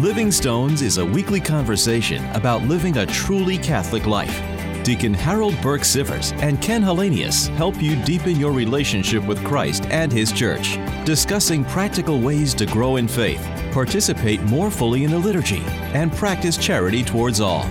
Living 0.00 0.30
Stones 0.30 0.82
is 0.82 0.98
a 0.98 1.06
weekly 1.06 1.40
conversation 1.40 2.22
about 2.34 2.60
living 2.64 2.98
a 2.98 3.06
truly 3.06 3.56
Catholic 3.56 4.04
life. 4.04 4.42
Deacon 4.84 5.14
Harold 5.14 5.58
Burke 5.62 5.80
Sivers 5.80 6.38
and 6.42 6.60
Ken 6.60 6.82
Hallenius 6.82 7.48
help 7.56 7.80
you 7.80 7.96
deepen 8.04 8.36
your 8.36 8.52
relationship 8.52 9.24
with 9.24 9.42
Christ 9.42 9.86
and 9.86 10.12
His 10.12 10.32
church, 10.32 10.76
discussing 11.06 11.64
practical 11.64 12.20
ways 12.20 12.52
to 12.56 12.66
grow 12.66 12.96
in 12.96 13.08
faith, 13.08 13.40
participate 13.72 14.42
more 14.42 14.70
fully 14.70 15.04
in 15.04 15.12
the 15.12 15.18
liturgy, 15.18 15.62
and 15.94 16.12
practice 16.12 16.58
charity 16.58 17.02
towards 17.02 17.40
all. 17.40 17.62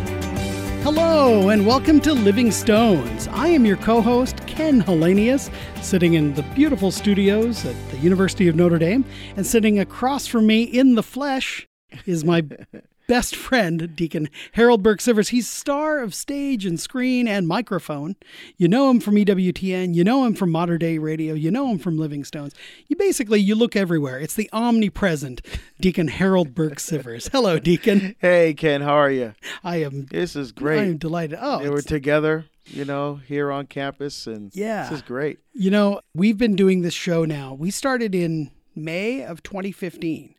Hello, 0.82 1.50
and 1.50 1.64
welcome 1.64 2.00
to 2.02 2.14
Living 2.14 2.50
Stones. 2.50 3.28
I 3.28 3.50
am 3.50 3.66
your 3.66 3.78
co 3.78 4.02
host, 4.02 4.48
Ken 4.48 4.82
Hallenius, 4.82 5.52
sitting 5.84 6.16
in 6.16 6.34
the 6.34 6.44
beautiful 6.55 6.89
studios 6.89 7.64
at 7.68 7.76
the 7.92 7.98
University 7.98 8.48
of 8.48 8.55
Notre 8.55 8.80
Dame, 8.80 9.05
and 9.38 9.46
sitting 9.46 9.78
across 9.78 10.26
from 10.26 10.48
me 10.48 10.64
in 10.64 10.96
the 10.96 11.04
flesh 11.04 11.68
is 12.05 12.23
my 12.25 12.43
best 13.07 13.35
friend, 13.35 13.95
Deacon 13.95 14.30
Harold 14.53 14.81
Burke 14.81 14.99
Sivers. 14.99 15.30
He's 15.30 15.48
star 15.48 15.99
of 15.99 16.13
stage 16.16 16.66
and 16.66 16.80
screen 16.80 17.27
and 17.27 17.48
microphone. 17.48 18.16
You 18.57 18.67
know 18.67 18.89
him 18.89 18.99
from 18.99 19.16
EWTN. 19.16 19.93
You 19.93 20.03
know 20.03 20.26
him 20.26 20.34
from 20.34 20.52
Mater 20.52 20.77
Dei 20.77 20.98
Radio. 20.98 21.34
You 21.35 21.52
know 21.52 21.70
him 21.70 21.77
from 21.77 21.98
Living 21.98 22.23
Stones. 22.23 22.55
You 22.88 22.95
basically 22.95 23.40
you 23.40 23.53
look 23.55 23.76
everywhere. 23.76 24.20
It's 24.20 24.34
the 24.34 24.49
omnipresent 24.52 25.41
Deacon 25.79 26.07
Harold 26.07 26.55
Burke 26.55 26.77
Sivers. 26.79 27.29
Hello, 27.31 27.59
Deacon. 27.59 28.15
Hey, 28.26 28.54
Ken. 28.55 28.81
How 28.81 28.95
are 28.95 29.12
you? 29.12 29.34
I 29.63 29.77
am. 29.77 30.07
This 30.07 30.35
is 30.35 30.52
great. 30.52 30.79
I 30.79 30.84
am 30.85 30.98
delighted. 30.98 31.38
Oh, 31.41 31.62
Yeah, 31.62 31.70
we're 31.70 31.81
together, 31.81 32.45
you 32.65 32.85
know, 32.85 33.15
here 33.27 33.52
on 33.52 33.67
campus, 33.67 34.26
and 34.26 34.52
Yeah. 34.55 34.84
this 34.90 34.93
is 34.93 35.02
great. 35.04 35.38
You 35.54 35.70
know, 35.70 36.02
we've 36.15 36.38
been 36.38 36.55
doing 36.55 36.81
this 36.81 36.93
show 36.95 37.23
now. 37.26 37.54
We 37.54 37.70
started 37.71 38.15
in 38.15 38.49
May 38.76 39.23
of 39.23 39.43
2015. 39.43 40.34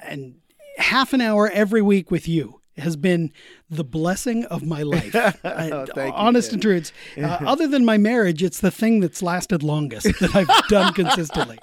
And 0.00 0.36
half 0.78 1.12
an 1.12 1.20
hour 1.20 1.50
every 1.50 1.82
week 1.82 2.10
with 2.10 2.26
you 2.28 2.60
has 2.76 2.96
been 2.96 3.32
the 3.68 3.84
blessing 3.84 4.44
of 4.46 4.64
my 4.64 4.82
life. 4.84 5.14
Oh, 5.44 5.84
you, 5.96 6.12
honest 6.12 6.50
Ken. 6.50 6.54
and 6.54 6.62
true. 6.62 6.76
It's, 6.76 6.92
uh, 7.16 7.38
other 7.44 7.66
than 7.66 7.84
my 7.84 7.98
marriage, 7.98 8.42
it's 8.42 8.60
the 8.60 8.70
thing 8.70 9.00
that's 9.00 9.20
lasted 9.22 9.62
longest 9.62 10.04
that 10.20 10.34
I've 10.34 10.68
done 10.68 10.92
consistently. 10.94 11.58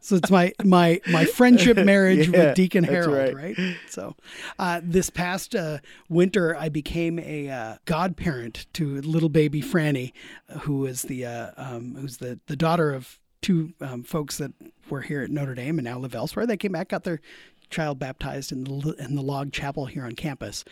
So 0.00 0.16
it's 0.16 0.30
my 0.30 0.52
my 0.64 1.00
my 1.12 1.24
friendship 1.24 1.76
marriage 1.84 2.28
Yeah, 2.28 2.46
with 2.46 2.56
Deacon 2.56 2.82
Harold, 2.82 3.34
right. 3.34 3.56
right? 3.56 3.76
So 3.88 4.16
uh, 4.58 4.80
this 4.82 5.10
past 5.10 5.54
uh, 5.54 5.78
winter, 6.08 6.56
I 6.56 6.68
became 6.68 7.20
a 7.20 7.48
uh, 7.48 7.76
godparent 7.84 8.66
to 8.74 9.00
little 9.02 9.28
baby 9.28 9.62
Franny, 9.62 10.12
who 10.62 10.86
is 10.86 11.02
the 11.02 11.26
uh, 11.26 11.50
um, 11.56 11.94
who's 12.00 12.16
the 12.16 12.40
the 12.48 12.56
daughter 12.56 12.92
of 12.92 13.20
two 13.42 13.74
um, 13.80 14.02
folks 14.02 14.38
that 14.38 14.50
were 14.90 15.02
here 15.02 15.22
at 15.22 15.30
Notre 15.30 15.54
Dame 15.54 15.78
and 15.78 15.84
now 15.84 15.98
live 15.98 16.16
elsewhere. 16.16 16.46
They 16.46 16.56
came 16.56 16.72
back, 16.72 16.88
got 16.88 17.04
their 17.04 17.20
child 17.70 17.98
baptized 17.98 18.52
in 18.52 18.64
the 18.64 18.94
in 18.98 19.14
the 19.16 19.22
log 19.22 19.52
chapel 19.52 19.86
here 19.86 20.04
on 20.04 20.12
campus, 20.12 20.64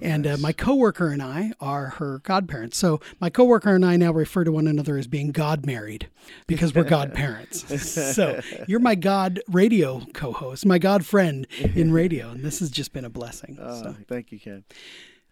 and 0.00 0.26
uh, 0.26 0.36
my 0.38 0.52
coworker 0.52 1.08
and 1.08 1.22
I 1.22 1.52
are 1.60 1.86
her 1.86 2.18
godparents. 2.20 2.78
So 2.78 3.00
my 3.20 3.30
coworker 3.30 3.74
and 3.74 3.84
I 3.84 3.96
now 3.96 4.12
refer 4.12 4.44
to 4.44 4.52
one 4.52 4.66
another 4.66 4.96
as 4.96 5.06
being 5.06 5.32
god 5.32 5.66
married 5.66 6.08
because 6.46 6.74
we're 6.74 6.84
godparents. 6.98 7.82
so 7.82 8.40
you're 8.66 8.80
my 8.80 8.94
god 8.94 9.40
radio 9.48 10.02
co-host, 10.12 10.66
my 10.66 10.78
god 10.78 11.04
friend 11.06 11.46
in 11.74 11.92
radio, 12.02 12.30
and 12.30 12.44
this 12.44 12.60
has 12.60 12.70
just 12.70 12.92
been 12.92 13.04
a 13.04 13.10
blessing. 13.10 13.58
Uh, 13.58 13.82
so. 13.82 13.96
Thank 14.08 14.32
you, 14.32 14.38
Ken. 14.38 14.64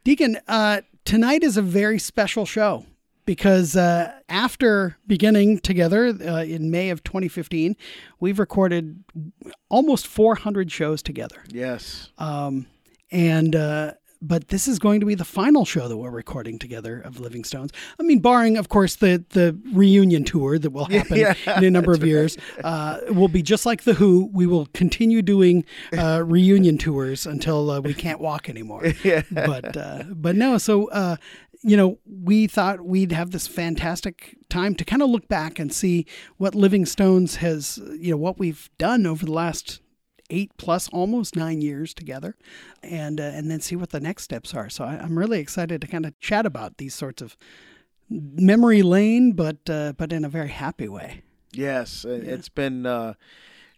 Deacon, 0.04 0.38
uh, 0.48 0.80
tonight 1.04 1.42
is 1.42 1.56
a 1.56 1.62
very 1.62 1.98
special 1.98 2.46
show 2.46 2.86
because 3.30 3.76
uh, 3.76 4.10
after 4.28 4.96
beginning 5.06 5.60
together 5.60 6.08
uh, 6.08 6.42
in 6.42 6.68
May 6.68 6.90
of 6.90 7.04
2015, 7.04 7.76
we've 8.18 8.40
recorded 8.40 9.04
almost 9.68 10.08
400 10.08 10.72
shows 10.72 11.00
together. 11.00 11.36
Yes. 11.46 12.10
Um, 12.18 12.66
and 13.12 13.54
uh, 13.54 13.92
but 14.20 14.48
this 14.48 14.66
is 14.66 14.80
going 14.80 14.98
to 14.98 15.06
be 15.06 15.14
the 15.14 15.24
final 15.24 15.64
show 15.64 15.86
that 15.86 15.96
we're 15.96 16.10
recording 16.10 16.58
together 16.58 17.00
of 17.00 17.20
Living 17.20 17.44
Stones. 17.44 17.70
I 18.00 18.02
mean, 18.02 18.18
barring, 18.18 18.56
of 18.56 18.68
course, 18.68 18.96
the 18.96 19.24
the 19.30 19.56
reunion 19.72 20.24
tour 20.24 20.58
that 20.58 20.70
will 20.70 20.84
happen 20.96 21.16
Yeah, 21.18 21.34
in 21.56 21.62
a 21.62 21.70
number 21.70 21.92
of 21.92 22.02
years. 22.04 22.36
Uh, 22.64 22.98
will 23.10 23.28
be 23.28 23.42
just 23.42 23.64
like 23.64 23.84
the 23.84 23.94
Who. 23.94 24.28
We 24.32 24.48
will 24.48 24.66
continue 24.74 25.22
doing 25.22 25.64
uh, 25.96 26.22
reunion 26.26 26.78
tours 26.78 27.26
until 27.26 27.70
uh, 27.70 27.80
we 27.80 27.94
can't 27.94 28.20
walk 28.20 28.48
anymore. 28.48 28.92
Yeah. 29.04 29.22
But 29.30 29.76
uh, 29.76 30.02
but 30.10 30.34
no, 30.34 30.58
so. 30.58 31.16
Uh, 31.64 31.68
you 31.68 31.76
know, 31.76 31.98
we 32.06 32.46
thought 32.46 32.84
we'd 32.84 33.12
have 33.12 33.30
this 33.30 33.46
fantastic 33.46 34.36
time 34.48 34.74
to 34.76 34.84
kind 34.84 35.02
of 35.02 35.10
look 35.10 35.28
back 35.28 35.58
and 35.58 35.72
see 35.72 36.06
what 36.36 36.54
Living 36.54 36.86
Stones 36.86 37.36
has, 37.36 37.78
you 37.98 38.10
know, 38.10 38.16
what 38.16 38.38
we've 38.38 38.70
done 38.78 39.06
over 39.06 39.24
the 39.24 39.32
last 39.32 39.80
eight 40.30 40.56
plus 40.56 40.88
almost 40.90 41.34
nine 41.36 41.60
years 41.60 41.92
together 41.92 42.36
and 42.82 43.20
uh, 43.20 43.24
and 43.24 43.50
then 43.50 43.60
see 43.60 43.74
what 43.74 43.90
the 43.90 43.98
next 43.98 44.22
steps 44.22 44.54
are 44.54 44.68
so 44.68 44.84
I, 44.84 44.92
i'm 44.98 45.18
really 45.18 45.40
excited 45.40 45.80
to 45.80 45.88
kind 45.88 46.06
of 46.06 46.16
chat 46.20 46.46
about 46.46 46.76
these 46.76 46.94
sorts 46.94 47.20
of 47.20 47.36
memory 48.08 48.82
lane 48.82 49.32
but 49.32 49.68
uh, 49.68 49.92
but 49.98 50.12
in 50.12 50.24
a 50.24 50.28
very 50.28 50.50
happy 50.50 50.88
way 50.88 51.22
Yes. 51.52 52.04
and 52.04 52.22
It's 52.22 52.48
been 52.48 52.86
uh, 52.86 53.14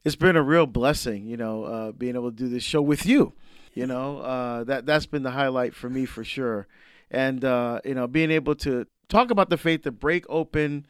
it's 0.05 0.17
been 0.17 0.37
a 0.37 0.43
real 0.43 0.67
blessing, 0.67 1.27
you 1.27 1.37
know, 1.37 1.65
uh, 1.65 1.93
being 1.93 2.17
able 2.17 2.31
to 2.31 2.37
do 2.37 2.49
this 2.49 2.63
show 2.63 2.83
with 2.83 3.07
you. 3.07 3.33
You 3.73 3.87
know, 3.87 4.19
uh, 4.19 4.65
that 4.65 4.85
that's 4.85 5.07
been 5.07 5.23
the 5.23 5.31
highlight 5.31 5.75
for 5.75 5.89
me 5.89 6.05
for 6.05 6.25
sure. 6.25 6.67
And 7.13 7.45
uh, 7.45 7.81
you 7.85 7.95
know, 7.95 8.09
being 8.09 8.31
able 8.33 8.57
to 8.57 8.87
talk 9.09 9.31
about 9.31 9.51
the 9.51 9.57
faith, 9.57 9.83
to 9.83 9.93
break 9.93 10.25
open 10.29 10.87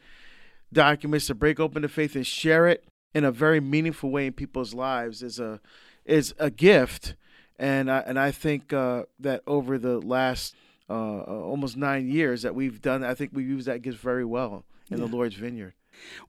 documents, 0.71 1.27
to 1.27 1.35
break 1.35 1.59
open 1.59 1.83
the 1.83 1.89
faith 1.89 2.15
and 2.15 2.25
share 2.25 2.67
it 2.67 2.85
in 3.13 3.23
a 3.23 3.31
very 3.31 3.59
meaningful 3.59 4.09
way 4.09 4.25
in 4.27 4.33
people's 4.33 4.73
lives 4.73 5.21
is 5.21 5.39
a 5.39 5.59
is 6.05 6.33
a 6.39 6.49
gift. 6.49 7.15
And 7.59 7.91
I 7.91 7.99
and 7.99 8.17
I 8.17 8.31
think 8.31 8.73
uh, 8.73 9.03
that 9.19 9.43
over 9.45 9.77
the 9.77 9.99
last 9.99 10.55
uh, 10.89 10.93
almost 11.23 11.77
nine 11.77 12.07
years 12.09 12.41
that 12.41 12.55
we've 12.55 12.81
done, 12.81 13.03
I 13.03 13.13
think 13.13 13.31
we've 13.33 13.47
used 13.47 13.67
that 13.67 13.81
gift 13.83 13.99
very 13.99 14.25
well 14.25 14.63
in 14.89 14.99
the 14.99 15.07
Lord's 15.07 15.35
vineyard. 15.35 15.73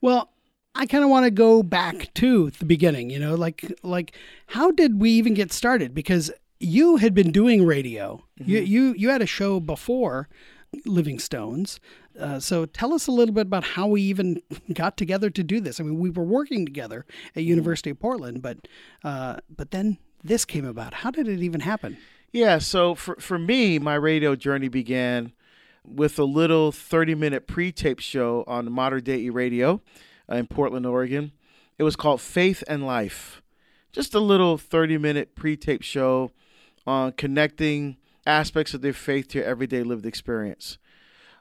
well 0.01 0.31
i 0.75 0.87
kind 0.87 1.05
of 1.05 1.11
want 1.11 1.25
to 1.25 1.31
go 1.31 1.63
back 1.63 2.13
to 2.15 2.51
the 2.51 2.65
beginning 2.65 3.11
you 3.11 3.19
know 3.19 3.35
like 3.35 3.73
like 3.83 4.17
how 4.49 4.71
did 4.71 5.01
we 5.01 5.11
even 5.11 5.35
get 5.35 5.53
started 5.53 5.95
because 5.95 6.31
you 6.65 6.97
had 6.97 7.15
been 7.15 7.31
doing 7.31 7.65
radio 7.65 8.23
you 8.37 8.61
you 8.61 8.95
you 8.97 9.11
had 9.11 9.23
a 9.23 9.27
show 9.27 9.61
before 9.61 10.29
living 10.85 11.19
stones 11.19 11.79
uh, 12.19 12.39
so 12.39 12.65
tell 12.65 12.93
us 12.93 13.07
a 13.07 13.13
little 13.13 13.35
bit 13.35 13.47
about 13.47 13.65
how 13.65 13.89
we 13.89 14.03
even 14.03 14.41
got 14.73 14.97
together 14.97 15.31
to 15.31 15.43
do 15.43 15.61
this. 15.61 15.81
I 15.81 15.83
mean, 15.83 15.99
we 15.99 16.11
were 16.11 16.25
working 16.25 16.65
together 16.65 17.05
at 17.35 17.43
University 17.43 17.91
of 17.91 17.99
Portland, 17.99 18.43
but 18.43 18.69
uh, 19.03 19.37
but 19.55 19.71
then 19.73 19.99
this 20.23 20.45
came 20.45 20.65
about. 20.65 20.95
How 20.95 21.11
did 21.11 21.29
it 21.29 21.41
even 21.41 21.61
happen? 21.61 21.97
Yeah, 22.33 22.59
so 22.59 22.95
for 22.95 23.17
for 23.17 23.39
me, 23.39 23.79
my 23.79 23.95
radio 23.95 24.37
journey 24.37 24.69
began 24.69 25.33
with 25.87 26.19
a 26.19 26.25
little 26.25 26.73
30-minute 26.73 27.47
pre-tape 27.47 28.01
show 28.01 28.43
on 28.47 28.73
Mater 28.73 29.01
Dei 29.01 29.29
Radio 29.29 29.83
uh, 30.31 30.37
in 30.37 30.47
Portland, 30.47 30.87
Oregon. 30.87 31.33
It 31.79 31.83
was 31.83 31.95
called 31.95 32.23
Faith 32.23 32.65
and 32.67 32.87
Life. 32.87 33.43
Just 33.93 34.15
a 34.15 34.21
little 34.21 34.57
30-minute 34.57 35.35
pre-tape 35.35 35.83
show 35.83 36.31
on 36.87 37.13
connecting 37.13 37.97
aspects 38.27 38.75
of 38.75 38.81
their 38.81 38.93
faith 38.93 39.29
to 39.29 39.45
everyday 39.45 39.83
lived 39.83 40.07
experience. 40.07 40.79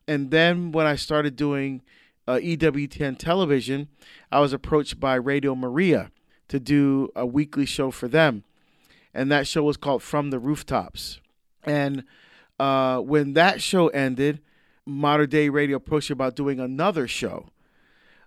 And 0.08 0.31
then 0.31 0.72
when 0.72 0.86
I 0.86 0.96
started 0.96 1.36
doing 1.36 1.81
uh, 2.28 2.34
EWTN 2.36 3.18
television, 3.18 3.88
I 4.31 4.40
was 4.40 4.54
approached 4.54 5.00
by 5.00 5.16
Radio 5.16 5.56
Maria 5.56 6.12
to 6.50 6.59
do 6.59 7.09
a 7.16 7.26
weekly 7.26 7.66
show 7.66 7.92
for 7.92 8.08
them 8.08 8.44
and 9.14 9.31
that 9.31 9.48
show 9.48 9.64
was 9.64 9.78
called 9.78 10.02
From 10.02 10.31
the 10.31 10.40
Rooftops. 10.40 11.20
And 11.64 12.04
uh, 12.60 13.00
when 13.00 13.34
that 13.34 13.62
show 13.62 13.88
ended, 13.90 14.42
Mater 14.86 15.28
Dei 15.28 15.50
Radio 15.50 15.78
approached 15.78 16.10
me 16.10 16.14
about 16.14 16.36
doing 16.36 16.60
another 16.60 17.08
show. 17.08 17.50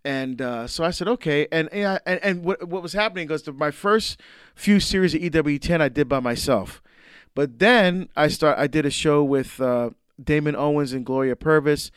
And 0.04 0.41
uh, 0.41 0.69
so 0.69 0.84
I 0.84 0.91
said, 0.91 1.09
okay. 1.09 1.48
And 1.50 1.69
and, 1.72 2.00
and, 2.06 2.44
what, 2.44 2.69
what 2.69 2.83
was 2.83 2.93
happening 2.93 3.28
was 3.28 3.47
my 3.48 3.72
first 3.72 4.21
few 4.54 4.78
series 4.78 5.15
of 5.15 5.21
EWTN 5.21 5.81
I 5.81 5.88
did 5.88 6.09
by 6.09 6.21
myself. 6.21 6.80
But 7.36 7.59
then 7.59 8.09
I 8.16 8.28
start 8.28 8.59
I 8.59 8.66
did 8.66 8.86
a 8.86 8.91
show 8.91 9.22
with 9.22 9.60
uh, 9.60 9.91
Damon 10.21 10.56
Owens 10.56 10.94
and 10.94 11.04
Gloria 11.04 11.36
Purvis. 11.36 11.91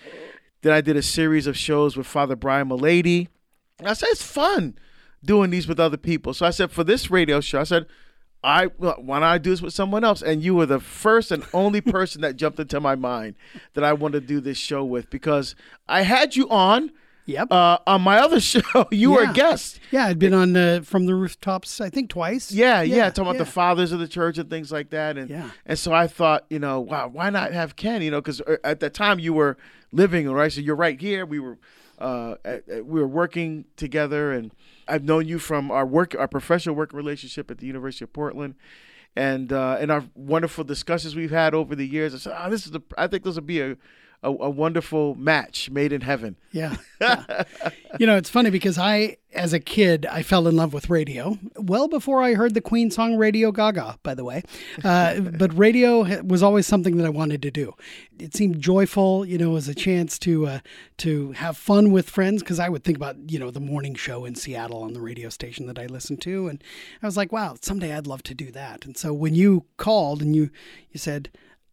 Then 0.61 0.73
I 0.73 0.81
did 0.81 0.97
a 0.97 1.01
series 1.01 1.47
of 1.47 1.57
shows 1.57 1.95
with 1.95 2.05
Father 2.05 2.35
Brian 2.35 2.67
Mullady. 2.67 3.29
I 3.81 3.93
said 3.93 4.09
it's 4.11 4.21
fun 4.21 4.77
doing 5.23 5.49
these 5.49 5.65
with 5.65 5.79
other 5.79 5.95
people. 5.95 6.33
So 6.33 6.45
I 6.45 6.49
said 6.49 6.71
for 6.71 6.83
this 6.83 7.09
radio 7.09 7.39
show, 7.39 7.61
I 7.61 7.63
said 7.63 7.85
I 8.43 8.65
why 8.65 8.95
don't 8.97 9.23
I 9.23 9.37
do 9.37 9.51
this 9.51 9.61
with 9.61 9.73
someone 9.73 10.03
else? 10.03 10.21
And 10.21 10.43
you 10.43 10.55
were 10.55 10.65
the 10.65 10.81
first 10.81 11.31
and 11.31 11.45
only 11.53 11.79
person 11.79 12.19
that 12.19 12.35
jumped 12.35 12.59
into 12.59 12.81
my 12.81 12.95
mind 12.95 13.35
that 13.75 13.85
I 13.85 13.93
wanted 13.93 14.19
to 14.19 14.27
do 14.27 14.41
this 14.41 14.57
show 14.57 14.83
with 14.83 15.09
because 15.09 15.55
I 15.87 16.01
had 16.01 16.35
you 16.35 16.49
on 16.49 16.91
Yep. 17.29 17.51
uh, 17.51 17.77
on 17.87 18.01
my 18.01 18.17
other 18.19 18.39
show. 18.51 18.87
You 18.91 19.11
were 19.11 19.23
a 19.23 19.33
guest. 19.33 19.79
yeah, 19.91 20.05
I'd 20.05 20.19
been 20.19 20.33
on 20.33 20.55
uh, 20.57 20.81
from 20.83 21.05
the 21.05 21.15
rooftops, 21.15 21.79
I 21.79 21.89
think 21.89 22.09
twice. 22.09 22.51
Yeah, 22.51 22.81
yeah, 22.81 23.09
talking 23.09 23.23
about 23.23 23.33
yeah. 23.35 23.43
the 23.45 23.51
fathers 23.51 23.91
of 23.91 23.99
the 23.99 24.07
church 24.07 24.37
and 24.37 24.49
things 24.49 24.71
like 24.71 24.89
that. 24.89 25.17
And 25.17 25.29
Yeah. 25.29 25.49
and 25.65 25.77
so 25.77 25.93
I 25.93 26.07
thought, 26.07 26.45
you 26.49 26.59
know, 26.59 26.79
wow, 26.79 27.07
why 27.07 27.29
not 27.29 27.53
have 27.53 27.75
Ken? 27.75 28.01
You 28.01 28.11
know, 28.11 28.19
because 28.21 28.41
at 28.63 28.79
the 28.79 28.89
time 28.89 29.19
you 29.19 29.33
were 29.33 29.57
living, 29.91 30.29
right? 30.29 30.51
So 30.51 30.61
you're 30.61 30.75
right 30.75 30.99
here. 30.99 31.25
We 31.25 31.39
were 31.39 31.57
uh, 31.99 32.35
at, 32.45 32.67
at- 32.69 32.85
we 32.85 32.99
were 32.99 33.07
working 33.07 33.65
together, 33.75 34.31
and 34.31 34.51
I've 34.87 35.03
known 35.03 35.27
you 35.27 35.37
from 35.39 35.69
our 35.69 35.85
work, 35.85 36.15
our 36.17 36.27
professional 36.27 36.73
work 36.75 36.93
relationship 36.93 37.51
at 37.51 37.57
the 37.59 37.67
University 37.67 38.05
of 38.05 38.13
Portland. 38.13 38.55
and 39.15 39.51
uh, 39.51 39.77
in 39.81 39.89
our 39.91 40.03
wonderful 40.15 40.63
discussions 40.63 41.15
we've 41.15 41.31
had 41.31 41.53
over 41.53 41.75
the 41.75 41.85
years, 41.87 42.13
I 42.15 42.17
said, 42.19 42.35
"Oh, 42.39 42.49
this 42.49 42.65
is 42.65 42.71
the. 42.71 42.81
I 42.97 43.07
think 43.07 43.23
this 43.23 43.35
will 43.35 43.41
be 43.41 43.59
a, 43.61 43.75
a, 44.23 44.29
a 44.29 44.49
wonderful 44.49 45.15
match 45.15 45.69
made 45.69 45.93
in 45.93 46.01
heaven." 46.01 46.35
Yeah. 46.51 46.75
yeah. 47.01 47.43
you 47.99 48.07
know, 48.07 48.17
it's 48.17 48.29
funny 48.29 48.49
because 48.49 48.77
I, 48.77 49.17
as 49.33 49.53
a 49.53 49.59
kid, 49.59 50.05
I 50.05 50.23
fell 50.23 50.47
in 50.47 50.55
love 50.55 50.73
with 50.73 50.89
radio 50.89 51.37
well 51.55 51.87
before 51.87 52.21
I 52.23 52.33
heard 52.33 52.53
the 52.53 52.61
Queen 52.61 52.89
song 52.91 53.15
Radio 53.15 53.51
Gaga, 53.51 53.99
by 54.03 54.13
the 54.15 54.23
way. 54.23 54.43
Uh, 54.83 55.19
but 55.37 55.55
radio 55.57 56.21
was 56.23 56.41
always 56.41 56.67
something 56.67 56.97
that 56.97 57.05
I 57.05 57.09
wanted 57.09 57.41
to 57.43 57.51
do. 57.51 57.73
It 58.17 58.35
seemed 58.35 58.61
joyful, 58.61 59.25
you 59.25 59.37
know, 59.37 59.55
as 59.55 59.67
a 59.67 59.75
chance 59.75 60.17
to 60.19 60.47
uh, 60.47 60.59
to 60.97 61.31
have 61.33 61.57
fun 61.57 61.91
with 61.91 62.09
friends 62.09 62.41
because 62.41 62.59
I 62.59 62.69
would 62.69 62.83
think 62.83 62.97
about, 62.97 63.15
you 63.31 63.39
know, 63.39 63.51
the 63.51 63.59
morning 63.59 63.95
show 63.95 64.25
in 64.25 64.35
Seattle 64.35 64.81
on 64.81 64.93
the 64.93 65.01
radio 65.01 65.29
station 65.29 65.67
that 65.67 65.79
I 65.79 65.85
listened 65.85 66.21
to. 66.23 66.47
And 66.47 66.63
I 67.01 67.05
was 67.05 67.17
like, 67.17 67.31
wow, 67.31 67.55
someday 67.61 67.95
I'd 67.95 68.07
love 68.07 68.23
to 68.23 68.33
do 68.33 68.51
that. 68.51 68.85
And 68.85 68.97
so 68.97 69.13
when 69.13 69.35
you 69.35 69.65
called 69.77 70.21
and 70.21 70.35
you, 70.35 70.49
you 70.91 70.99
said, 70.99 71.29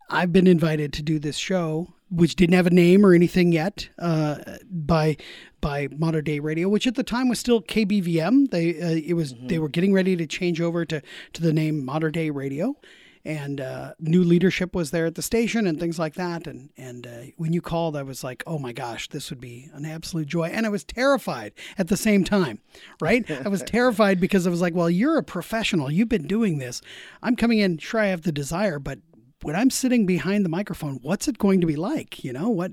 I've 0.09 0.33
been 0.33 0.47
invited 0.47 0.93
to 0.95 1.03
do 1.03 1.19
this 1.19 1.37
show 1.37 1.95
which 2.11 2.37
didn't 2.37 2.55
have 2.55 2.67
a 2.67 2.71
name 2.71 3.05
or 3.05 3.15
anything 3.15 3.53
yet 3.53 3.89
uh, 3.99 4.37
by 4.71 5.17
by 5.61 5.89
Mater 5.97 6.23
Dei 6.23 6.39
Radio, 6.39 6.69
which 6.69 6.87
at 6.87 6.95
the 6.95 7.03
time 7.03 7.29
was 7.29 7.41
still 7.41 7.61
KBVM. 7.61 8.51
They 8.51 8.81
uh, 8.81 9.01
it 9.05 9.15
was 9.15 9.35
mm-hmm. 9.35 9.49
they 9.49 9.59
were 9.59 9.69
getting 9.69 9.93
ready 9.93 10.17
to 10.17 10.27
change 10.27 10.61
over 10.61 10.85
to 10.85 11.03
to 11.33 11.43
the 11.43 11.53
name 11.53 11.85
Mater 11.85 12.11
Dei 12.11 12.31
Radio, 12.31 12.77
and 13.25 13.61
uh, 13.61 13.95
new 13.99 14.23
leadership 14.23 14.75
was 14.75 14.93
there 14.93 15.07
at 15.07 15.17
the 15.17 15.23
station 15.23 15.67
and 15.67 15.81
things 15.81 15.99
like 15.99 16.15
that. 16.15 16.47
And 16.47 16.71
and 16.77 17.07
uh, 17.07 17.23
when 17.37 17.53
you 17.53 17.61
called, 17.61 17.97
I 17.97 18.05
was 18.05 18.23
like, 18.23 18.45
oh 18.47 18.59
my 18.59 18.73
gosh, 18.73 19.09
this 19.09 19.31
would 19.31 19.41
be 19.41 19.69
an 19.75 19.85
absolute 19.85 20.29
joy, 20.29 20.45
and 20.45 20.65
I 20.65 20.69
was 20.69 20.85
terrified 20.85 21.53
at 21.77 21.89
the 21.89 21.97
same 21.97 22.23
time. 22.23 22.61
Right, 23.01 23.29
I 23.29 23.49
was 23.49 23.63
terrified 23.67 24.21
because 24.21 24.47
I 24.47 24.51
was 24.51 24.61
like, 24.61 24.75
well, 24.75 24.91
you're 24.91 25.19
a 25.19 25.25
professional, 25.25 25.91
you've 25.91 26.09
been 26.09 26.29
doing 26.29 26.59
this. 26.59 26.81
I'm 27.23 27.35
coming 27.35 27.59
in, 27.59 27.79
sure, 27.79 28.01
I 28.01 28.07
have 28.07 28.23
the 28.23 28.33
desire, 28.33 28.79
but 28.79 29.01
when 29.47 29.55
I'm 29.55 29.71
sitting 29.71 30.07
behind 30.07 30.45
the 30.45 30.49
microphone, 30.49 30.99
what's 31.03 31.29
it 31.29 31.39
going 31.39 31.61
to 31.61 31.69
be 31.69 31.77
like? 31.77 32.25
You 32.25 32.33
know 32.33 32.49
what? 32.49 32.73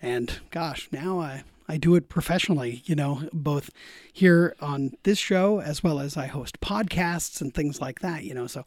And 0.00 0.40
gosh, 0.50 0.88
now 0.90 1.20
I 1.20 1.44
I 1.68 1.76
do 1.76 1.94
it 1.94 2.08
professionally. 2.08 2.82
You 2.86 2.94
know, 2.94 3.28
both 3.34 3.68
here 4.14 4.56
on 4.58 4.92
this 5.02 5.18
show 5.18 5.60
as 5.60 5.84
well 5.84 6.00
as 6.00 6.16
I 6.16 6.26
host 6.26 6.58
podcasts 6.62 7.42
and 7.42 7.52
things 7.52 7.82
like 7.82 8.00
that. 8.00 8.24
You 8.24 8.32
know, 8.32 8.46
so 8.46 8.64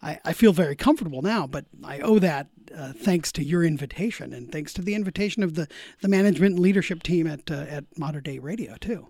I, 0.00 0.20
I 0.24 0.32
feel 0.32 0.52
very 0.52 0.76
comfortable 0.76 1.22
now. 1.22 1.48
But 1.48 1.64
I 1.82 1.98
owe 1.98 2.20
that 2.20 2.46
uh, 2.72 2.92
thanks 2.92 3.32
to 3.32 3.44
your 3.44 3.64
invitation 3.64 4.32
and 4.32 4.52
thanks 4.52 4.72
to 4.74 4.80
the 4.82 4.94
invitation 4.94 5.42
of 5.42 5.56
the 5.56 5.66
the 6.02 6.08
management 6.08 6.54
and 6.54 6.60
leadership 6.60 7.02
team 7.02 7.26
at 7.26 7.50
uh, 7.50 7.66
at 7.68 7.98
Mater 7.98 8.20
Dei 8.20 8.38
Radio 8.38 8.76
too. 8.76 9.08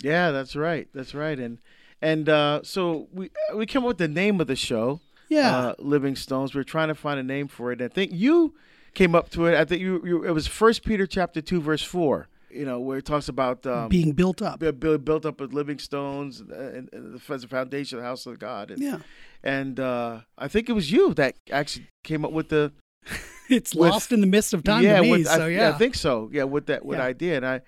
Yeah, 0.00 0.30
that's 0.30 0.54
right. 0.54 0.86
That's 0.94 1.12
right. 1.12 1.40
And 1.40 1.58
and 2.00 2.28
uh, 2.28 2.60
so 2.62 3.08
we 3.12 3.32
we 3.52 3.66
came 3.66 3.82
up 3.82 3.88
with 3.88 3.98
the 3.98 4.06
name 4.06 4.40
of 4.40 4.46
the 4.46 4.54
show 4.54 5.00
yeah. 5.32 5.56
Uh, 5.56 5.74
Living 5.78 6.16
Stones. 6.16 6.54
We 6.54 6.60
are 6.60 6.64
trying 6.64 6.88
to 6.88 6.94
find 6.94 7.18
a 7.18 7.22
name 7.22 7.48
for 7.48 7.72
it. 7.72 7.80
I 7.80 7.88
think 7.88 8.12
you 8.12 8.54
came 8.94 9.14
up 9.14 9.30
to 9.30 9.46
it. 9.46 9.58
I 9.58 9.64
think 9.64 9.80
you, 9.80 10.02
you 10.04 10.24
it 10.24 10.32
was 10.32 10.46
First 10.46 10.84
Peter 10.84 11.06
chapter 11.06 11.40
two 11.40 11.60
verse 11.60 11.82
four. 11.82 12.28
You 12.50 12.66
know 12.66 12.80
where 12.80 12.98
it 12.98 13.06
talks 13.06 13.28
about 13.28 13.66
um, 13.66 13.88
being 13.88 14.12
built 14.12 14.42
up, 14.42 14.60
built, 14.60 15.04
built 15.04 15.24
up 15.24 15.40
with 15.40 15.54
living 15.54 15.78
stones 15.78 16.40
and, 16.40 16.88
and 16.92 17.14
the 17.14 17.48
foundation 17.48 17.98
of 17.98 18.02
the 18.02 18.08
house 18.08 18.26
of 18.26 18.38
God. 18.38 18.70
And, 18.70 18.82
yeah, 18.82 18.98
and 19.42 19.80
uh, 19.80 20.20
I 20.36 20.48
think 20.48 20.68
it 20.68 20.72
was 20.72 20.92
you 20.92 21.14
that 21.14 21.36
actually 21.50 21.86
came 22.04 22.24
up 22.24 22.32
with 22.32 22.50
the. 22.50 22.72
it's 23.48 23.74
with, 23.74 23.90
lost 23.90 24.12
in 24.12 24.20
the 24.20 24.26
midst 24.26 24.52
of 24.52 24.62
time 24.64 24.84
yeah, 24.84 25.00
me. 25.00 25.10
With, 25.10 25.26
so 25.26 25.46
I, 25.46 25.48
yeah. 25.48 25.70
I 25.70 25.72
think 25.72 25.94
so. 25.94 26.28
Yeah, 26.30 26.44
with 26.44 26.66
that 26.66 26.84
with 26.84 26.98
yeah. 26.98 27.04
idea, 27.04 27.36
and 27.36 27.46
I 27.46 27.62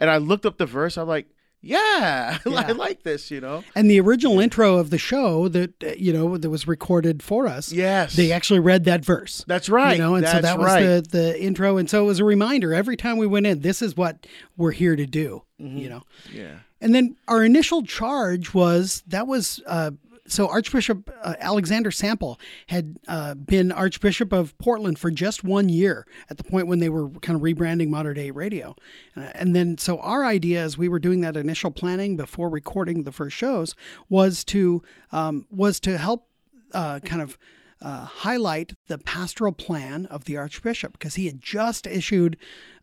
and 0.00 0.10
I 0.10 0.16
looked 0.16 0.46
up 0.46 0.58
the 0.58 0.66
verse. 0.66 0.98
I'm 0.98 1.06
like, 1.06 1.28
yeah, 1.64 2.38
yeah. 2.46 2.64
I 2.66 2.72
like 2.72 3.02
this, 3.02 3.30
you 3.30 3.40
know. 3.40 3.64
And 3.74 3.90
the 3.90 4.00
original 4.00 4.38
intro 4.40 4.76
of 4.76 4.90
the 4.90 4.98
show 4.98 5.48
that 5.48 5.82
uh, 5.82 5.92
you 5.96 6.12
know 6.12 6.36
that 6.36 6.50
was 6.50 6.68
recorded 6.68 7.22
for 7.22 7.46
us. 7.46 7.72
Yes, 7.72 8.14
they 8.14 8.32
actually 8.32 8.60
read 8.60 8.84
that 8.84 9.04
verse. 9.04 9.44
That's 9.46 9.68
right. 9.68 9.96
You 9.96 10.02
know, 10.02 10.14
and 10.14 10.24
That's 10.24 10.36
so 10.36 10.42
that 10.42 10.58
was 10.58 10.66
right. 10.66 10.82
the 10.82 11.08
the 11.10 11.42
intro, 11.42 11.76
and 11.76 11.88
so 11.88 12.02
it 12.02 12.06
was 12.06 12.20
a 12.20 12.24
reminder 12.24 12.74
every 12.74 12.96
time 12.96 13.16
we 13.16 13.26
went 13.26 13.46
in. 13.46 13.60
This 13.60 13.82
is 13.82 13.96
what 13.96 14.26
we're 14.56 14.72
here 14.72 14.96
to 14.96 15.06
do. 15.06 15.42
Mm-hmm. 15.60 15.78
You 15.78 15.88
know. 15.88 16.02
Yeah. 16.32 16.56
And 16.80 16.94
then 16.94 17.16
our 17.28 17.42
initial 17.42 17.82
charge 17.82 18.52
was 18.52 19.02
that 19.06 19.26
was 19.26 19.62
uh, 19.66 19.92
so 20.26 20.48
Archbishop 20.48 21.10
uh, 21.22 21.34
Alexander 21.38 21.90
Sample 21.90 22.40
had 22.68 22.96
uh, 23.08 23.34
been 23.34 23.70
Archbishop 23.70 24.32
of 24.32 24.56
Portland 24.58 24.98
for 24.98 25.10
just 25.10 25.44
one 25.44 25.68
year 25.68 26.06
at 26.30 26.38
the 26.38 26.44
point 26.44 26.66
when 26.66 26.78
they 26.78 26.88
were 26.88 27.10
kind 27.20 27.36
of 27.36 27.42
rebranding 27.42 27.88
Mater 27.88 28.14
Dei 28.14 28.30
Radio. 28.30 28.74
Uh, 29.16 29.30
and 29.34 29.54
then, 29.54 29.76
so 29.76 29.98
our 29.98 30.24
idea 30.24 30.62
as 30.62 30.78
we 30.78 30.88
were 30.88 30.98
doing 30.98 31.20
that 31.20 31.36
initial 31.36 31.70
planning 31.70 32.16
before 32.16 32.48
recording 32.48 33.02
the 33.02 33.12
first 33.12 33.36
shows 33.36 33.74
was 34.08 34.44
to 34.44 34.82
um, 35.12 35.46
was 35.50 35.78
to 35.80 35.98
help 35.98 36.26
uh, 36.72 37.00
kind 37.00 37.20
of 37.20 37.38
uh, 37.82 38.04
highlight 38.04 38.74
the 38.86 38.98
pastoral 38.98 39.52
plan 39.52 40.06
of 40.06 40.24
the 40.24 40.36
Archbishop 40.36 40.92
because 40.92 41.16
he 41.16 41.26
had 41.26 41.40
just 41.40 41.86
issued 41.86 42.36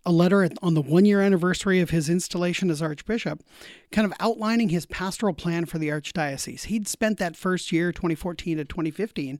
a 0.05 0.11
letter 0.11 0.47
on 0.61 0.73
the 0.73 0.81
one 0.81 1.05
year 1.05 1.21
anniversary 1.21 1.79
of 1.79 1.91
his 1.91 2.09
installation 2.09 2.69
as 2.69 2.81
Archbishop, 2.81 3.43
kind 3.91 4.05
of 4.05 4.13
outlining 4.19 4.69
his 4.69 4.85
pastoral 4.85 5.33
plan 5.33 5.65
for 5.65 5.77
the 5.77 5.89
Archdiocese. 5.89 6.65
He'd 6.65 6.88
spent 6.88 7.17
that 7.19 7.35
first 7.35 7.71
year, 7.71 7.91
2014 7.91 8.57
to 8.57 8.65
2015, 8.65 9.39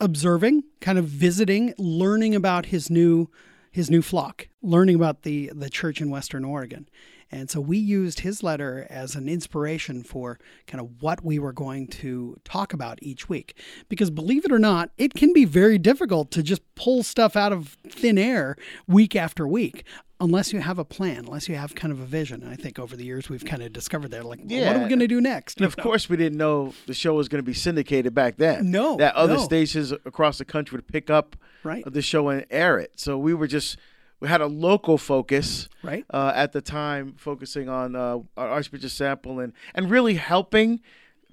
observing, 0.00 0.64
kind 0.80 0.98
of 0.98 1.06
visiting, 1.06 1.74
learning 1.78 2.34
about 2.34 2.66
his 2.66 2.90
new 2.90 3.30
his 3.70 3.90
new 3.90 4.00
flock, 4.00 4.48
learning 4.62 4.94
about 4.94 5.22
the 5.22 5.50
the 5.54 5.68
church 5.68 6.00
in 6.00 6.08
Western 6.10 6.44
Oregon. 6.44 6.88
And 7.30 7.50
so 7.50 7.60
we 7.60 7.76
used 7.76 8.20
his 8.20 8.42
letter 8.42 8.86
as 8.88 9.14
an 9.14 9.28
inspiration 9.28 10.02
for 10.02 10.38
kind 10.66 10.80
of 10.80 11.02
what 11.02 11.24
we 11.24 11.38
were 11.38 11.52
going 11.52 11.88
to 11.88 12.36
talk 12.44 12.72
about 12.72 12.98
each 13.02 13.28
week. 13.28 13.56
Because 13.88 14.10
believe 14.10 14.44
it 14.44 14.52
or 14.52 14.58
not, 14.58 14.90
it 14.96 15.14
can 15.14 15.32
be 15.32 15.44
very 15.44 15.78
difficult 15.78 16.30
to 16.32 16.42
just 16.42 16.62
pull 16.74 17.02
stuff 17.02 17.36
out 17.36 17.52
of 17.52 17.76
thin 17.88 18.18
air 18.18 18.56
week 18.86 19.16
after 19.16 19.46
week 19.46 19.84
unless 20.20 20.52
you 20.52 20.60
have 20.60 20.78
a 20.78 20.84
plan, 20.84 21.18
unless 21.18 21.48
you 21.48 21.56
have 21.56 21.74
kind 21.74 21.92
of 21.92 22.00
a 22.00 22.04
vision. 22.04 22.42
And 22.42 22.50
I 22.50 22.56
think 22.56 22.78
over 22.78 22.96
the 22.96 23.04
years 23.04 23.28
we've 23.28 23.44
kind 23.44 23.62
of 23.62 23.72
discovered 23.72 24.12
that, 24.12 24.24
like, 24.24 24.40
yeah. 24.44 24.68
what 24.68 24.76
are 24.76 24.82
we 24.82 24.88
going 24.88 25.00
to 25.00 25.06
do 25.06 25.20
next? 25.20 25.58
And 25.58 25.66
of 25.66 25.76
know? 25.76 25.82
course, 25.82 26.08
we 26.08 26.16
didn't 26.16 26.38
know 26.38 26.72
the 26.86 26.94
show 26.94 27.14
was 27.14 27.28
going 27.28 27.42
to 27.42 27.46
be 27.46 27.54
syndicated 27.54 28.14
back 28.14 28.36
then. 28.36 28.70
No, 28.70 28.96
that 28.96 29.14
other 29.14 29.34
no. 29.34 29.44
stations 29.44 29.92
across 29.92 30.38
the 30.38 30.44
country 30.44 30.76
would 30.76 30.88
pick 30.88 31.10
up 31.10 31.36
right. 31.64 31.84
the 31.86 32.02
show 32.02 32.28
and 32.28 32.46
air 32.50 32.78
it. 32.78 32.92
So 32.96 33.18
we 33.18 33.34
were 33.34 33.46
just 33.46 33.76
we 34.20 34.28
had 34.28 34.40
a 34.40 34.46
local 34.46 34.98
focus 34.98 35.68
right 35.82 36.04
uh, 36.10 36.32
at 36.34 36.52
the 36.52 36.60
time, 36.60 37.14
focusing 37.18 37.68
on 37.68 37.94
uh, 37.94 38.18
Archbishop 38.36 38.90
Sample 38.90 39.40
and 39.40 39.52
and 39.74 39.90
really 39.90 40.14
helping 40.14 40.80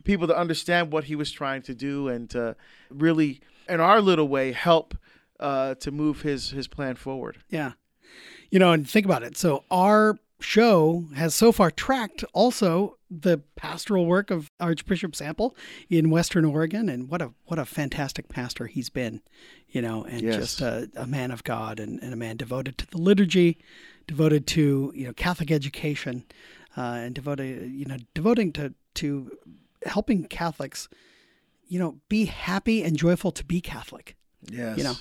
people 0.03 0.27
to 0.27 0.37
understand 0.37 0.91
what 0.91 1.05
he 1.05 1.15
was 1.15 1.31
trying 1.31 1.61
to 1.63 1.73
do 1.73 2.07
and 2.09 2.29
to 2.31 2.55
really, 2.89 3.39
in 3.69 3.79
our 3.79 4.01
little 4.01 4.27
way, 4.27 4.51
help 4.51 4.95
uh, 5.39 5.75
to 5.75 5.91
move 5.91 6.21
his 6.21 6.51
his 6.51 6.67
plan 6.67 6.95
forward. 6.95 7.37
Yeah, 7.49 7.73
you 8.51 8.59
know, 8.59 8.71
and 8.71 8.89
think 8.89 9.05
about 9.05 9.23
it. 9.23 9.37
So 9.37 9.63
our 9.71 10.17
show 10.43 11.05
has 11.15 11.33
so 11.33 11.51
far 11.51 11.71
tracked 11.71 12.23
also 12.33 12.97
the 13.09 13.39
pastoral 13.55 14.05
work 14.05 14.31
of 14.31 14.49
Archbishop 14.59 15.15
Sample 15.15 15.55
in 15.89 16.09
Western 16.09 16.45
Oregon, 16.45 16.89
and 16.89 17.09
what 17.09 17.21
a 17.21 17.31
what 17.45 17.59
a 17.59 17.65
fantastic 17.65 18.29
pastor 18.29 18.67
he's 18.67 18.89
been, 18.89 19.21
you 19.69 19.81
know, 19.81 20.03
and 20.03 20.21
yes. 20.21 20.35
just 20.35 20.61
a, 20.61 20.89
a, 20.95 21.05
man 21.05 21.31
of 21.31 21.43
God 21.43 21.79
and, 21.79 22.01
and, 22.01 22.13
a 22.13 22.17
man 22.17 22.37
devoted 22.37 22.77
to 22.79 22.87
the 22.89 22.97
liturgy, 22.97 23.57
devoted 24.07 24.47
to 24.47 24.91
you 24.95 25.05
know 25.05 25.13
Catholic 25.13 25.51
education, 25.51 26.25
uh, 26.75 26.81
and 26.81 27.15
devoted 27.15 27.71
you 27.71 27.85
know 27.85 27.97
devoting 28.13 28.51
to 28.53 28.73
to 28.95 29.31
helping 29.85 30.25
Catholics, 30.25 30.89
you 31.67 31.79
know, 31.79 31.99
be 32.09 32.25
happy 32.25 32.83
and 32.83 32.97
joyful 32.97 33.31
to 33.31 33.43
be 33.43 33.61
Catholic. 33.61 34.15
Yes. 34.49 34.77
You 34.77 34.83
know. 34.83 34.95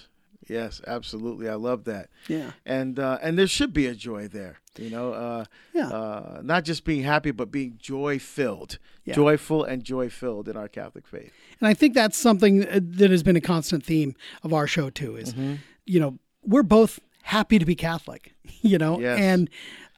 Yes, 0.52 0.80
absolutely. 0.86 1.48
I 1.48 1.54
love 1.54 1.84
that. 1.84 2.10
Yeah. 2.28 2.52
And 2.66 2.98
uh, 2.98 3.18
and 3.22 3.38
there 3.38 3.46
should 3.46 3.72
be 3.72 3.86
a 3.86 3.94
joy 3.94 4.28
there. 4.28 4.58
You 4.78 4.90
know, 4.90 5.12
uh, 5.12 5.44
yeah. 5.74 5.88
Uh, 5.88 6.40
not 6.42 6.64
just 6.64 6.84
being 6.84 7.02
happy, 7.02 7.30
but 7.30 7.50
being 7.50 7.76
joy 7.78 8.18
filled, 8.18 8.78
yeah. 9.04 9.14
joyful 9.14 9.64
and 9.64 9.84
joy 9.84 10.08
filled 10.08 10.48
in 10.48 10.56
our 10.56 10.68
Catholic 10.68 11.06
faith. 11.06 11.32
And 11.60 11.68
I 11.68 11.74
think 11.74 11.94
that's 11.94 12.16
something 12.16 12.66
uh, 12.66 12.80
that 12.82 13.10
has 13.10 13.22
been 13.22 13.36
a 13.36 13.40
constant 13.40 13.84
theme 13.84 14.14
of 14.42 14.52
our 14.52 14.66
show 14.66 14.90
too. 14.90 15.16
Is 15.16 15.32
mm-hmm. 15.34 15.56
you 15.86 16.00
know 16.00 16.18
we're 16.44 16.62
both 16.62 17.00
happy 17.22 17.58
to 17.58 17.64
be 17.64 17.74
Catholic. 17.74 18.34
You 18.64 18.78
know, 18.78 19.00
yes. 19.00 19.18
and 19.18 19.50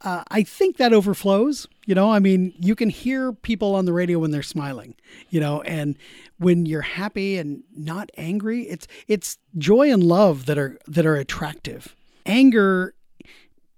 uh, 0.03 0.23
I 0.29 0.43
think 0.43 0.77
that 0.77 0.93
overflows. 0.93 1.67
You 1.85 1.95
know, 1.95 2.11
I 2.11 2.19
mean, 2.19 2.53
you 2.59 2.75
can 2.75 2.89
hear 2.89 3.31
people 3.31 3.75
on 3.75 3.85
the 3.85 3.93
radio 3.93 4.19
when 4.19 4.31
they're 4.31 4.43
smiling. 4.43 4.95
You 5.29 5.39
know, 5.39 5.61
and 5.61 5.97
when 6.37 6.65
you're 6.65 6.81
happy 6.81 7.37
and 7.37 7.63
not 7.75 8.11
angry, 8.17 8.63
it's 8.63 8.87
it's 9.07 9.37
joy 9.57 9.91
and 9.91 10.03
love 10.03 10.45
that 10.47 10.57
are 10.57 10.77
that 10.87 11.05
are 11.05 11.15
attractive. 11.15 11.95
Anger 12.25 12.93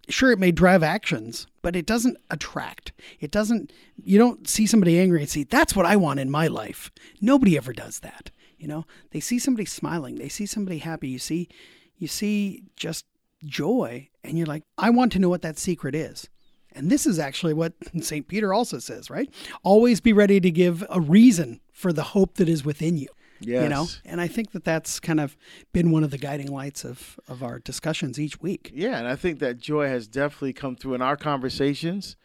sure 0.10 0.32
it 0.32 0.40
may 0.40 0.52
drive 0.52 0.84
actions 0.84 1.48
but 1.62 1.76
it 1.76 1.86
doesn't 1.86 2.18
attract 2.30 2.94
it 3.20 3.32
doesn't 3.32 3.74
you 4.02 4.18
don't 4.18 4.48
see 4.48 4.66
somebody 4.66 4.98
angry 4.98 5.20
and 5.20 5.30
see 5.30 5.44
that's 5.44 5.76
what 5.76 5.86
i 5.86 5.96
want 5.96 6.20
in 6.20 6.32
my 6.32 6.48
life 6.48 6.90
nobody 7.20 7.58
ever 7.58 7.74
does 7.74 8.00
that 8.00 8.32
you 8.58 8.68
know 8.68 8.86
they 9.12 9.20
see 9.20 9.38
somebody 9.38 9.66
smiling 9.66 10.16
they 10.16 10.30
see 10.30 10.46
somebody 10.46 10.78
happy 10.78 11.10
you 11.10 11.20
see 11.20 11.50
you 11.98 12.08
see 12.08 12.64
just 12.76 13.06
joy 13.46 14.08
and 14.28 14.38
you're 14.38 14.48
like 14.48 14.64
i 14.78 14.90
want 14.90 15.12
to 15.12 15.20
know 15.20 15.30
what 15.30 15.42
that 15.42 15.58
secret 15.58 15.96
is 15.96 16.30
and 16.74 16.90
this 16.90 17.06
is 17.06 17.18
actually 17.18 17.54
what 17.54 17.74
st 18.02 18.28
peter 18.28 18.54
also 18.54 18.80
says 18.80 19.10
right 19.10 19.34
always 19.64 20.00
be 20.00 20.14
ready 20.14 20.40
to 20.40 20.52
give 20.52 20.84
a 20.90 21.00
reason 21.00 21.60
for 21.72 21.92
the 21.94 22.04
hope 22.04 22.36
that 22.36 22.50
is 22.50 22.64
within 22.66 22.98
you 22.98 23.08
Yes. 23.40 23.64
You 23.64 23.70
know, 23.70 23.88
and 24.06 24.20
I 24.20 24.28
think 24.28 24.52
that 24.52 24.64
that's 24.64 25.00
kind 25.00 25.20
of 25.20 25.38
been 25.74 25.92
one 25.92 26.04
of 26.04 26.12
the 26.12 26.18
guiding 26.18 26.52
lights 26.52 26.84
of 26.84 27.20
of 27.28 27.44
our 27.44 27.60
discussions 27.60 28.20
each 28.20 28.42
week. 28.42 28.72
Yeah, 28.74 28.98
and 28.98 29.08
I 29.08 29.16
think 29.16 29.40
that 29.40 29.60
joy 29.60 29.88
has 29.88 30.08
definitely 30.08 30.54
come 30.54 30.76
through 30.76 30.96
in 30.96 31.02
our 31.02 31.16
conversations, 31.16 32.16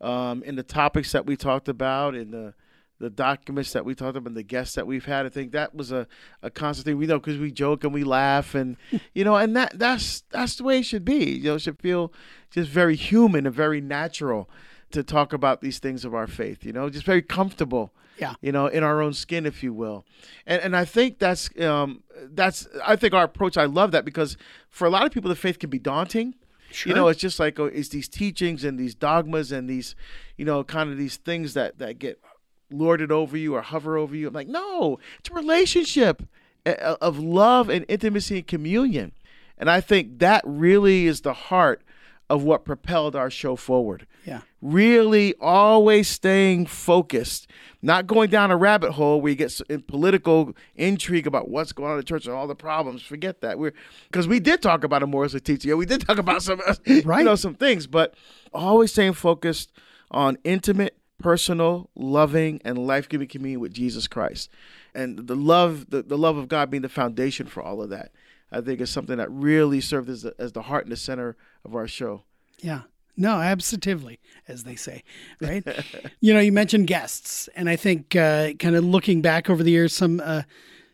um, 0.00 0.42
in 0.44 0.56
the 0.56 0.62
topics 0.62 1.12
that 1.12 1.26
we 1.26 1.36
talked 1.36 1.68
about, 1.68 2.14
in 2.14 2.30
the 2.30 2.54
the 3.02 3.10
documents 3.10 3.72
that 3.72 3.84
we 3.84 3.94
talked 3.96 4.16
about, 4.16 4.28
and 4.30 4.36
the 4.36 4.42
guests 4.44 4.76
that 4.76 4.86
we've 4.86 5.04
had. 5.04 5.26
I 5.26 5.28
think 5.28 5.50
that 5.52 5.74
was 5.74 5.90
a, 5.90 6.06
a 6.40 6.50
constant 6.50 6.86
thing. 6.86 6.96
We 6.96 7.06
know 7.06 7.18
because 7.18 7.38
we 7.38 7.50
joke 7.50 7.82
and 7.84 7.92
we 7.92 8.04
laugh, 8.04 8.54
and 8.54 8.76
you 9.14 9.24
know, 9.24 9.34
and 9.36 9.54
that 9.56 9.78
that's 9.78 10.22
that's 10.30 10.54
the 10.56 10.64
way 10.64 10.78
it 10.78 10.84
should 10.84 11.04
be. 11.04 11.24
You 11.32 11.42
know, 11.50 11.54
it 11.56 11.62
should 11.62 11.80
feel 11.80 12.12
just 12.50 12.70
very 12.70 12.94
human 12.96 13.44
and 13.44 13.54
very 13.54 13.80
natural 13.80 14.48
to 14.92 15.02
talk 15.02 15.32
about 15.32 15.60
these 15.62 15.78
things 15.80 16.04
of 16.04 16.14
our 16.14 16.26
faith. 16.26 16.64
You 16.64 16.72
know, 16.72 16.88
just 16.90 17.04
very 17.04 17.22
comfortable 17.22 17.92
Yeah. 18.18 18.34
you 18.40 18.52
know, 18.52 18.66
in 18.66 18.84
our 18.84 19.00
own 19.02 19.14
skin, 19.14 19.46
if 19.46 19.62
you 19.64 19.72
will. 19.74 20.04
And 20.46 20.62
and 20.62 20.76
I 20.76 20.84
think 20.84 21.18
that's 21.18 21.50
um, 21.60 22.04
that's 22.22 22.68
I 22.86 22.94
think 22.96 23.14
our 23.14 23.24
approach. 23.24 23.56
I 23.56 23.64
love 23.64 23.90
that 23.90 24.04
because 24.04 24.36
for 24.70 24.86
a 24.86 24.90
lot 24.90 25.04
of 25.04 25.10
people, 25.12 25.28
the 25.28 25.36
faith 25.36 25.58
can 25.58 25.70
be 25.70 25.78
daunting. 25.80 26.34
Sure. 26.70 26.90
You 26.90 26.94
know, 26.94 27.08
it's 27.08 27.20
just 27.20 27.38
like 27.38 27.58
oh, 27.60 27.66
it's 27.66 27.88
these 27.90 28.08
teachings 28.08 28.64
and 28.64 28.78
these 28.78 28.94
dogmas 28.94 29.52
and 29.52 29.68
these, 29.68 29.94
you 30.38 30.44
know, 30.46 30.64
kind 30.64 30.90
of 30.90 30.96
these 30.96 31.16
things 31.18 31.52
that 31.54 31.78
that 31.78 31.98
get 31.98 32.18
lorded 32.72 33.12
over 33.12 33.36
you 33.36 33.54
or 33.54 33.62
hover 33.62 33.96
over 33.96 34.14
you. 34.14 34.28
I'm 34.28 34.34
like, 34.34 34.48
no, 34.48 34.98
it's 35.18 35.30
a 35.30 35.34
relationship 35.34 36.22
of 36.64 37.18
love 37.18 37.68
and 37.68 37.84
intimacy 37.88 38.38
and 38.38 38.46
communion. 38.46 39.12
And 39.58 39.70
I 39.70 39.80
think 39.80 40.18
that 40.18 40.42
really 40.44 41.06
is 41.06 41.20
the 41.20 41.32
heart 41.32 41.82
of 42.30 42.42
what 42.42 42.64
propelled 42.64 43.14
our 43.14 43.30
show 43.30 43.56
forward 43.56 44.06
yeah. 44.24 44.40
really 44.60 45.34
always 45.40 46.08
staying 46.08 46.66
focused, 46.66 47.48
not 47.80 48.06
going 48.06 48.30
down 48.30 48.50
a 48.50 48.56
rabbit 48.56 48.92
hole 48.92 49.20
where 49.20 49.30
you 49.30 49.36
get 49.36 49.60
in 49.68 49.82
political 49.82 50.54
intrigue 50.76 51.26
about 51.26 51.48
what's 51.48 51.72
going 51.72 51.88
on 51.88 51.94
in 51.94 51.98
the 51.98 52.04
church 52.04 52.26
and 52.26 52.34
all 52.34 52.46
the 52.46 52.54
problems. 52.54 53.02
Forget 53.02 53.40
that. 53.40 53.58
We're 53.58 53.72
because 54.10 54.28
we 54.28 54.40
did 54.40 54.62
talk 54.62 54.84
about 54.84 55.02
a 55.02 55.40
teacher. 55.40 55.68
Yeah, 55.68 55.74
we 55.74 55.86
did 55.86 56.06
talk 56.06 56.18
about 56.18 56.42
some, 56.42 56.60
right. 57.04 57.18
you 57.18 57.24
know, 57.24 57.34
some 57.34 57.54
things, 57.54 57.86
but 57.86 58.14
always 58.52 58.92
staying 58.92 59.14
focused 59.14 59.72
on 60.10 60.38
intimate, 60.44 60.96
personal, 61.18 61.90
loving, 61.94 62.60
and 62.64 62.78
life-giving 62.78 63.28
communion 63.28 63.60
with 63.60 63.72
Jesus 63.72 64.08
Christ, 64.08 64.50
and 64.94 65.26
the 65.26 65.36
love, 65.36 65.90
the, 65.90 66.02
the 66.02 66.18
love 66.18 66.36
of 66.36 66.48
God 66.48 66.70
being 66.70 66.82
the 66.82 66.88
foundation 66.88 67.46
for 67.46 67.62
all 67.62 67.82
of 67.82 67.90
that. 67.90 68.12
I 68.50 68.60
think 68.60 68.80
is 68.80 68.90
something 68.90 69.16
that 69.16 69.30
really 69.30 69.80
served 69.80 70.10
as 70.10 70.22
the, 70.22 70.34
as 70.38 70.52
the 70.52 70.62
heart 70.62 70.84
and 70.84 70.92
the 70.92 70.96
center 70.96 71.36
of 71.64 71.74
our 71.74 71.88
show. 71.88 72.24
Yeah. 72.58 72.82
No, 73.16 73.40
absolutely, 73.40 74.20
as 74.48 74.64
they 74.64 74.74
say, 74.74 75.02
right? 75.40 75.64
you 76.20 76.32
know, 76.32 76.40
you 76.40 76.52
mentioned 76.52 76.86
guests, 76.86 77.48
and 77.54 77.68
I 77.68 77.76
think 77.76 78.16
uh, 78.16 78.52
kind 78.58 78.74
of 78.74 78.84
looking 78.84 79.20
back 79.20 79.50
over 79.50 79.62
the 79.62 79.70
years, 79.70 79.92
some 79.92 80.20
uh, 80.20 80.42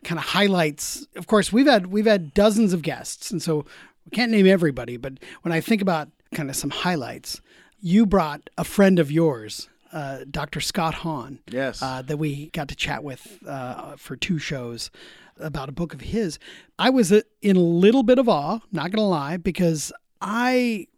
kind 0.03 0.19
of 0.19 0.25
highlights. 0.25 1.07
Of 1.15 1.29
course, 1.29 1.53
we've 1.53 1.67
had 1.67 1.87
we've 1.87 2.07
had 2.07 2.35
dozens 2.35 2.73
of 2.73 2.83
guests, 2.83 3.31
and 3.31 3.41
so 3.41 3.67
we 4.05 4.11
can't 4.13 4.33
name 4.33 4.49
everybody. 4.49 4.97
But 4.97 5.15
when 5.43 5.53
I 5.53 5.61
think 5.61 5.81
about 5.81 6.09
kind 6.35 6.51
of 6.51 6.57
some 6.57 6.71
highlights, 6.71 7.41
you 7.81 8.05
brought 8.05 8.51
a 8.59 8.65
friend 8.65 8.99
of 8.99 9.13
yours, 9.13 9.69
uh, 9.93 10.21
Dr. 10.31 10.61
Scott 10.61 10.95
Hahn, 10.95 11.41
Yes. 11.51 11.83
uh, 11.83 12.03
that 12.03 12.17
we 12.19 12.51
got 12.51 12.69
to 12.69 12.77
chat 12.77 13.03
with 13.03 13.39
uh, 13.47 13.97
for 13.97 14.17
two 14.17 14.39
shows 14.39 14.91
about 15.39 15.69
a 15.69 15.73
book 15.73 15.95
of 15.95 16.01
his. 16.01 16.39
I 16.79 16.91
was 16.91 17.13
uh, 17.13 17.21
in 17.43 17.57
a 17.57 17.61
little 17.61 18.03
bit 18.03 18.19
of 18.19 18.29
awe, 18.29 18.59
not 18.73 18.91
going 18.91 19.03
to 19.03 19.03
lie, 19.03 19.37
because 19.37 19.93
I 20.21 20.89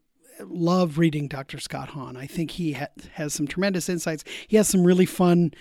love 0.41 0.99
reading 0.99 1.29
Dr. 1.29 1.61
Scott 1.61 1.91
Hahn. 1.91 2.17
I 2.17 2.27
think 2.27 2.53
he 2.53 2.73
ha- 2.73 2.87
has 3.13 3.35
some 3.35 3.47
tremendous 3.47 3.89
insights. 3.89 4.25
He 4.49 4.57
has 4.57 4.69
some 4.69 4.85
really 4.85 5.05
fun, 5.07 5.53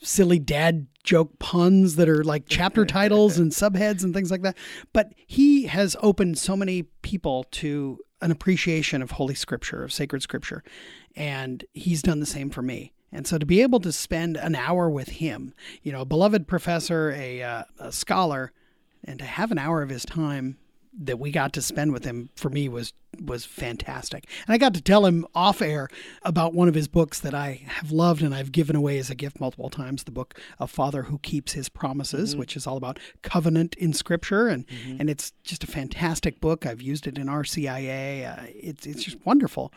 silly 0.00 0.38
dad 0.38 0.86
joke 1.02 1.38
puns 1.40 1.96
that 1.96 2.08
are 2.08 2.22
like 2.22 2.44
chapter 2.48 2.84
titles 2.86 3.38
and 3.38 3.50
subheads 3.52 4.04
and 4.04 4.14
things 4.14 4.30
like 4.30 4.42
that. 4.42 4.56
But 4.92 5.12
he 5.26 5.64
has 5.66 5.96
opened 6.00 6.38
so 6.38 6.56
many 6.56 6.84
people 7.02 7.44
to 7.52 7.98
an 8.20 8.30
appreciation 8.30 9.02
of 9.02 9.12
Holy 9.12 9.34
Scripture, 9.34 9.84
of 9.84 9.92
sacred 9.92 10.22
Scripture. 10.22 10.62
And 11.16 11.64
he's 11.72 12.02
done 12.02 12.20
the 12.20 12.26
same 12.26 12.50
for 12.50 12.62
me. 12.62 12.92
And 13.10 13.26
so 13.26 13.38
to 13.38 13.46
be 13.46 13.62
able 13.62 13.80
to 13.80 13.92
spend 13.92 14.36
an 14.36 14.54
hour 14.54 14.90
with 14.90 15.08
him, 15.08 15.54
you 15.82 15.92
know, 15.92 16.02
a 16.02 16.06
beloved 16.06 16.46
professor, 16.46 17.10
a, 17.12 17.42
uh, 17.42 17.62
a 17.78 17.92
scholar, 17.92 18.52
and 19.04 19.18
to 19.18 19.24
have 19.24 19.50
an 19.50 19.58
hour 19.58 19.82
of 19.82 19.88
his 19.88 20.04
time 20.04 20.58
that 20.98 21.18
we 21.18 21.30
got 21.30 21.52
to 21.52 21.62
spend 21.62 21.92
with 21.92 22.04
him 22.04 22.30
for 22.34 22.50
me 22.50 22.68
was 22.68 22.92
was 23.20 23.44
fantastic. 23.44 24.26
And 24.46 24.54
I 24.54 24.58
got 24.58 24.74
to 24.74 24.82
tell 24.82 25.06
him 25.06 25.26
off 25.34 25.62
air 25.62 25.88
about 26.22 26.54
one 26.54 26.68
of 26.68 26.74
his 26.74 26.88
books 26.88 27.18
that 27.20 27.34
I 27.34 27.62
have 27.66 27.90
loved 27.90 28.22
and 28.22 28.34
I've 28.34 28.52
given 28.52 28.76
away 28.76 28.98
as 28.98 29.08
a 29.08 29.14
gift 29.14 29.40
multiple 29.40 29.70
times, 29.70 30.04
the 30.04 30.10
book 30.10 30.38
A 30.60 30.66
Father 30.66 31.04
Who 31.04 31.18
Keeps 31.18 31.52
His 31.52 31.68
Promises, 31.68 32.36
which 32.36 32.54
is 32.56 32.66
all 32.66 32.76
about 32.76 32.98
covenant 33.22 33.74
in 33.76 33.92
scripture 33.92 34.48
and 34.48 34.66
and 34.98 35.08
it's 35.08 35.32
just 35.42 35.64
a 35.64 35.68
fantastic 35.68 36.40
book. 36.40 36.66
I've 36.66 36.82
used 36.82 37.06
it 37.06 37.16
in 37.18 37.26
RCIA. 37.26 38.38
Uh, 38.38 38.46
it's 38.54 38.86
it's 38.86 39.04
just 39.04 39.24
wonderful. 39.24 39.72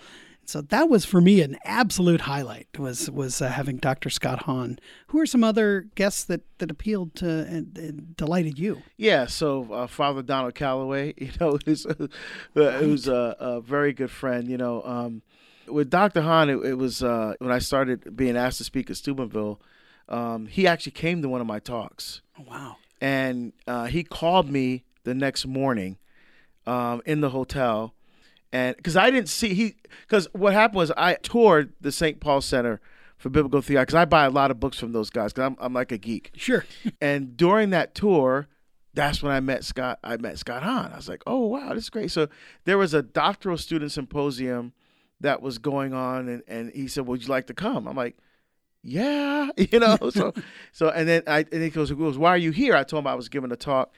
So 0.52 0.60
that 0.60 0.90
was 0.90 1.06
for 1.06 1.22
me 1.22 1.42
an 1.42 1.58
absolute 1.64 2.20
highlight 2.22 2.68
was 2.78 3.10
was 3.10 3.42
uh, 3.42 3.48
having 3.48 3.78
Dr. 3.78 4.10
Scott 4.10 4.44
Hahn. 4.44 4.80
Who 5.08 5.20
are 5.22 5.26
some 5.26 5.46
other 5.46 5.88
guests 5.96 6.26
that 6.26 6.42
that 6.58 6.70
appealed 6.70 7.16
to 7.16 7.30
and, 7.48 7.78
and 7.78 8.18
delighted 8.18 8.60
you? 8.60 8.82
Yeah, 8.98 9.28
so 9.28 9.72
uh, 9.72 9.88
Father 9.88 10.22
Donald 10.22 10.54
Calloway, 10.54 11.14
you 11.18 11.32
know, 11.40 11.58
who's, 11.64 11.86
uh, 11.86 12.08
who's 12.54 13.08
a, 13.08 13.38
a 13.40 13.62
very 13.62 13.94
good 13.94 14.12
friend. 14.12 14.50
You 14.50 14.58
know, 14.58 14.82
um, 14.84 15.22
with 15.68 15.90
Dr. 15.90 16.22
Hahn, 16.22 16.50
it, 16.50 16.58
it 16.66 16.78
was 16.78 17.02
uh, 17.02 17.36
when 17.40 17.50
I 17.52 17.60
started 17.60 18.18
being 18.18 18.36
asked 18.36 18.58
to 18.58 18.66
speak 18.66 18.90
at 18.90 18.98
Steubenville. 18.98 19.62
Um, 20.10 20.48
he 20.48 20.68
actually 20.68 20.92
came 20.92 21.22
to 21.22 21.30
one 21.30 21.40
of 21.40 21.48
my 21.48 21.60
talks, 21.60 22.22
Oh, 22.38 22.44
wow. 22.46 22.76
and 23.00 23.54
uh, 23.68 23.86
he 23.86 24.04
called 24.04 24.50
me 24.50 24.84
the 25.06 25.14
next 25.14 25.46
morning 25.48 25.98
um, 26.68 27.02
in 27.06 27.22
the 27.22 27.30
hotel, 27.30 27.94
and 28.52 28.76
because 28.76 28.98
I 28.98 29.12
didn't 29.12 29.30
see 29.30 29.54
he, 29.54 29.76
because 30.02 30.28
what 30.34 30.54
happened 30.54 30.78
was 30.78 30.92
I 30.98 31.16
toured 31.16 31.74
the 31.80 31.92
St. 31.92 32.20
Paul 32.20 32.42
Center 32.42 32.82
for 33.18 33.30
Biblical 33.30 33.62
Theology 33.62 33.88
because 33.88 33.96
I 33.96 34.06
buy 34.06 34.26
a 34.26 34.30
lot 34.30 34.52
of 34.52 34.60
books 34.60 34.78
from 34.78 34.92
those 34.92 35.10
guys 35.10 35.32
because 35.32 35.48
I'm 35.48 35.58
I'm 35.60 35.74
like 35.74 35.92
a 35.92 35.98
geek. 35.98 36.32
Sure. 36.36 36.66
And 37.02 37.38
during 37.38 37.70
that 37.70 37.96
tour, 37.96 38.48
that's 38.94 39.24
when 39.24 39.32
I 39.32 39.40
met 39.40 39.64
Scott. 39.64 40.00
I 40.04 40.18
met 40.18 40.38
Scott 40.38 40.64
Hahn. 40.64 40.92
I 40.92 40.98
was 40.98 41.08
like, 41.08 41.24
oh 41.26 41.48
wow, 41.48 41.74
this 41.74 41.86
is 41.86 41.90
great. 41.90 42.12
So 42.12 42.28
there 42.66 42.78
was 42.78 42.94
a 42.94 43.02
doctoral 43.02 43.58
student 43.58 43.92
symposium 43.92 44.74
that 45.22 45.42
was 45.42 45.60
going 45.60 45.94
on, 45.94 46.28
and, 46.28 46.44
and 46.48 46.72
he 46.72 46.88
said, 46.88 47.06
would 47.06 47.22
you 47.22 47.30
like 47.30 47.48
to 47.48 47.54
come? 47.54 47.88
I'm 47.88 47.96
like, 47.96 48.18
yeah, 48.84 49.50
you 49.58 49.80
know. 49.80 49.98
So 50.10 50.34
so 50.72 50.90
and 50.90 51.08
then 51.08 51.24
I 51.28 51.46
and 51.52 51.62
he 51.62 51.70
goes, 51.70 51.90
he 51.90 51.96
goes, 51.96 52.18
why 52.18 52.30
are 52.30 52.38
you 52.38 52.52
here? 52.52 52.76
I 52.76 52.84
told 52.84 53.04
him 53.04 53.08
I 53.08 53.16
was 53.16 53.30
giving 53.30 53.52
a 53.52 53.56
talk. 53.56 53.94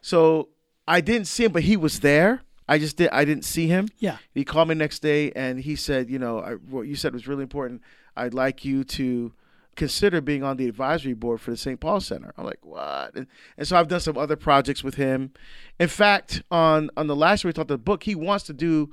So 0.00 0.50
I 0.86 1.00
didn't 1.00 1.26
see 1.26 1.44
him, 1.44 1.52
but 1.52 1.62
he 1.62 1.76
was 1.76 2.00
there. 2.00 2.42
I 2.68 2.78
just 2.78 2.96
did. 2.96 3.10
I 3.10 3.24
didn't 3.24 3.44
see 3.44 3.66
him. 3.68 3.88
Yeah. 3.98 4.16
He 4.34 4.44
called 4.44 4.68
me 4.68 4.74
next 4.74 5.00
day 5.00 5.30
and 5.32 5.60
he 5.60 5.76
said, 5.76 6.10
you 6.10 6.18
know, 6.18 6.40
I, 6.40 6.52
what 6.54 6.82
you 6.82 6.96
said 6.96 7.12
was 7.12 7.28
really 7.28 7.42
important. 7.42 7.82
I'd 8.16 8.34
like 8.34 8.64
you 8.64 8.82
to 8.84 9.32
consider 9.76 10.20
being 10.20 10.42
on 10.42 10.56
the 10.56 10.66
advisory 10.68 11.12
board 11.12 11.40
for 11.40 11.50
the 11.50 11.56
St. 11.56 11.78
Paul 11.78 12.00
Center. 12.00 12.32
I'm 12.36 12.44
like, 12.44 12.64
what? 12.64 13.14
And, 13.14 13.26
and 13.58 13.68
so 13.68 13.76
I've 13.76 13.88
done 13.88 14.00
some 14.00 14.16
other 14.16 14.36
projects 14.36 14.82
with 14.82 14.94
him. 14.94 15.32
In 15.78 15.88
fact, 15.88 16.42
on 16.50 16.90
on 16.96 17.06
the 17.06 17.16
last 17.16 17.44
year 17.44 17.50
we 17.50 17.52
talked 17.52 17.68
the 17.68 17.78
book, 17.78 18.02
he 18.04 18.14
wants 18.14 18.44
to 18.46 18.52
do 18.52 18.90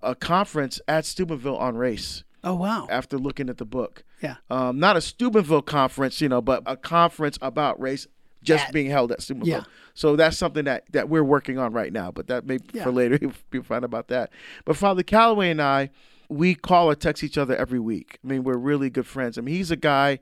a 0.00 0.14
conference 0.14 0.80
at 0.88 1.04
Steubenville 1.04 1.56
on 1.58 1.76
race 1.76 2.24
Oh 2.42 2.54
wow. 2.54 2.88
after 2.90 3.18
looking 3.18 3.48
at 3.48 3.58
the 3.58 3.64
book. 3.64 4.02
Yeah. 4.20 4.36
Um, 4.50 4.80
not 4.80 4.96
a 4.96 5.00
Steubenville 5.00 5.62
conference, 5.62 6.20
you 6.20 6.28
know, 6.28 6.40
but 6.40 6.62
a 6.66 6.76
conference 6.76 7.38
about 7.42 7.80
race 7.80 8.06
just 8.42 8.66
At- 8.66 8.72
being 8.72 8.90
held 8.90 9.12
at 9.12 9.22
Steubenville. 9.22 9.48
Yeah. 9.48 9.64
So 9.94 10.16
that's 10.16 10.36
something 10.38 10.64
that, 10.64 10.84
that 10.92 11.08
we're 11.08 11.22
working 11.24 11.58
on 11.58 11.72
right 11.72 11.92
now, 11.92 12.10
but 12.10 12.26
that 12.28 12.46
may 12.46 12.58
Yeah. 12.72 12.84
for 12.84 12.90
later 12.92 13.18
people 13.50 13.64
find 13.64 13.84
out 13.84 13.84
about 13.84 14.08
that. 14.08 14.30
But 14.64 14.76
Father 14.76 15.02
Calloway 15.02 15.50
and 15.50 15.60
I, 15.62 15.90
we 16.28 16.54
call 16.54 16.88
or 16.90 16.94
text 16.94 17.22
each 17.22 17.36
other 17.36 17.54
every 17.56 17.78
week. 17.78 18.18
I 18.24 18.28
mean, 18.28 18.42
we're 18.42 18.56
really 18.56 18.88
good 18.90 19.06
friends. 19.06 19.36
I 19.36 19.42
mean, 19.42 19.54
he's 19.54 19.70
a 19.70 19.76
guy 19.76 20.18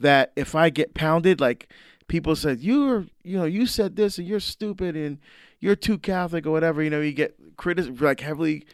that 0.00 0.32
if 0.36 0.54
I 0.54 0.70
get 0.70 0.94
pounded, 0.94 1.40
like 1.40 1.68
people 2.06 2.36
said, 2.36 2.60
you're, 2.60 3.06
you 3.24 3.36
know, 3.36 3.44
you 3.44 3.66
said 3.66 3.96
this 3.96 4.18
and 4.18 4.26
you're 4.26 4.38
stupid 4.40 4.96
and 4.96 5.18
you're 5.60 5.74
too 5.76 5.98
Catholic 5.98 6.46
or 6.46 6.52
whatever, 6.52 6.82
you 6.82 6.90
know, 6.90 7.00
you 7.00 7.12
get 7.12 7.34
critic 7.56 8.00
like 8.00 8.20
heavily, 8.20 8.64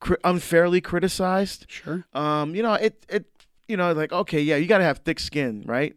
cri- 0.00 0.16
unfairly 0.24 0.80
criticized 0.80 1.66
Sure. 1.68 2.04
um, 2.14 2.54
you 2.56 2.62
know, 2.64 2.74
it 2.74 3.06
it 3.08 3.26
you 3.68 3.76
know, 3.76 3.92
like 3.92 4.12
okay, 4.12 4.40
yeah, 4.40 4.56
you 4.56 4.66
got 4.66 4.78
to 4.78 4.84
have 4.84 4.98
thick 4.98 5.18
skin, 5.20 5.62
right? 5.66 5.94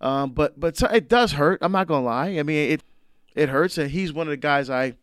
Um, 0.00 0.30
but 0.30 0.58
but 0.58 0.80
it 0.92 1.08
does 1.08 1.32
hurt. 1.32 1.58
I'm 1.62 1.72
not 1.72 1.86
gonna 1.86 2.04
lie. 2.04 2.38
I 2.38 2.42
mean, 2.42 2.72
it 2.72 2.82
it 3.34 3.48
hurts, 3.48 3.78
and 3.78 3.90
he's 3.90 4.12
one 4.12 4.26
of 4.26 4.30
the 4.30 4.36
guys 4.36 4.68
I, 4.70 4.94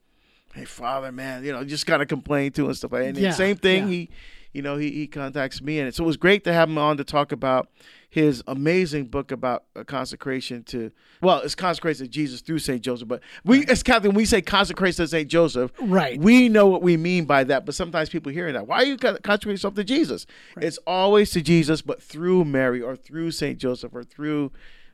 hey, 0.53 0.65
father, 0.65 1.11
man, 1.11 1.43
you 1.43 1.51
know, 1.51 1.63
just 1.63 1.85
of 2.01 2.07
complain 2.07 2.51
to 2.53 2.65
and 2.67 2.77
stuff 2.77 2.91
like 2.91 3.01
that. 3.03 3.07
And 3.09 3.17
Yeah, 3.17 3.31
same 3.31 3.55
thing, 3.57 3.83
yeah. 3.83 3.89
he, 3.89 4.09
you 4.53 4.61
know, 4.61 4.77
he 4.77 4.91
he 4.91 5.07
contacts 5.07 5.61
me, 5.61 5.79
and 5.79 5.93
so 5.93 6.03
it 6.03 6.07
was 6.07 6.17
great 6.17 6.43
to 6.45 6.53
have 6.53 6.69
him 6.69 6.77
on 6.77 6.97
to 6.97 7.03
talk 7.03 7.31
about 7.31 7.69
his 8.09 8.43
amazing 8.47 9.05
book 9.05 9.31
about 9.31 9.63
uh, 9.73 9.85
consecration 9.85 10.61
to 10.63 10.91
well, 11.21 11.39
it's 11.39 11.55
consecration 11.55 12.05
to 12.05 12.11
Jesus 12.11 12.41
through 12.41 12.59
Saint 12.59 12.81
Joseph. 12.81 13.07
But 13.07 13.21
we 13.45 13.65
as 13.67 13.81
Catholic, 13.83 14.09
when 14.09 14.17
we 14.17 14.25
say 14.25 14.41
consecration 14.41 15.03
to 15.05 15.07
Saint 15.07 15.29
Joseph, 15.29 15.71
Right. 15.79 16.19
we 16.19 16.49
know 16.49 16.67
what 16.67 16.81
we 16.81 16.97
mean 16.97 17.23
by 17.25 17.45
that, 17.45 17.65
but 17.65 17.73
sometimes 17.73 18.09
people 18.09 18.31
hearing 18.31 18.53
that, 18.55 18.67
why 18.67 18.77
are 18.77 18.85
you 18.85 18.97
con- 18.97 19.17
consecrating 19.23 19.53
yourself 19.53 19.75
to 19.75 19.83
Jesus? 19.85 20.25
It's 20.57 20.77
always 20.85 21.31
to 21.31 21.41
Jesus, 21.41 21.81
but 21.81 22.01
through 22.03 22.43
Mary 22.45 22.81
or 22.81 22.97
through 22.97 23.31
Saint 23.31 23.57
Joseph 23.59 23.93
or 23.95 24.03
through 24.03 24.51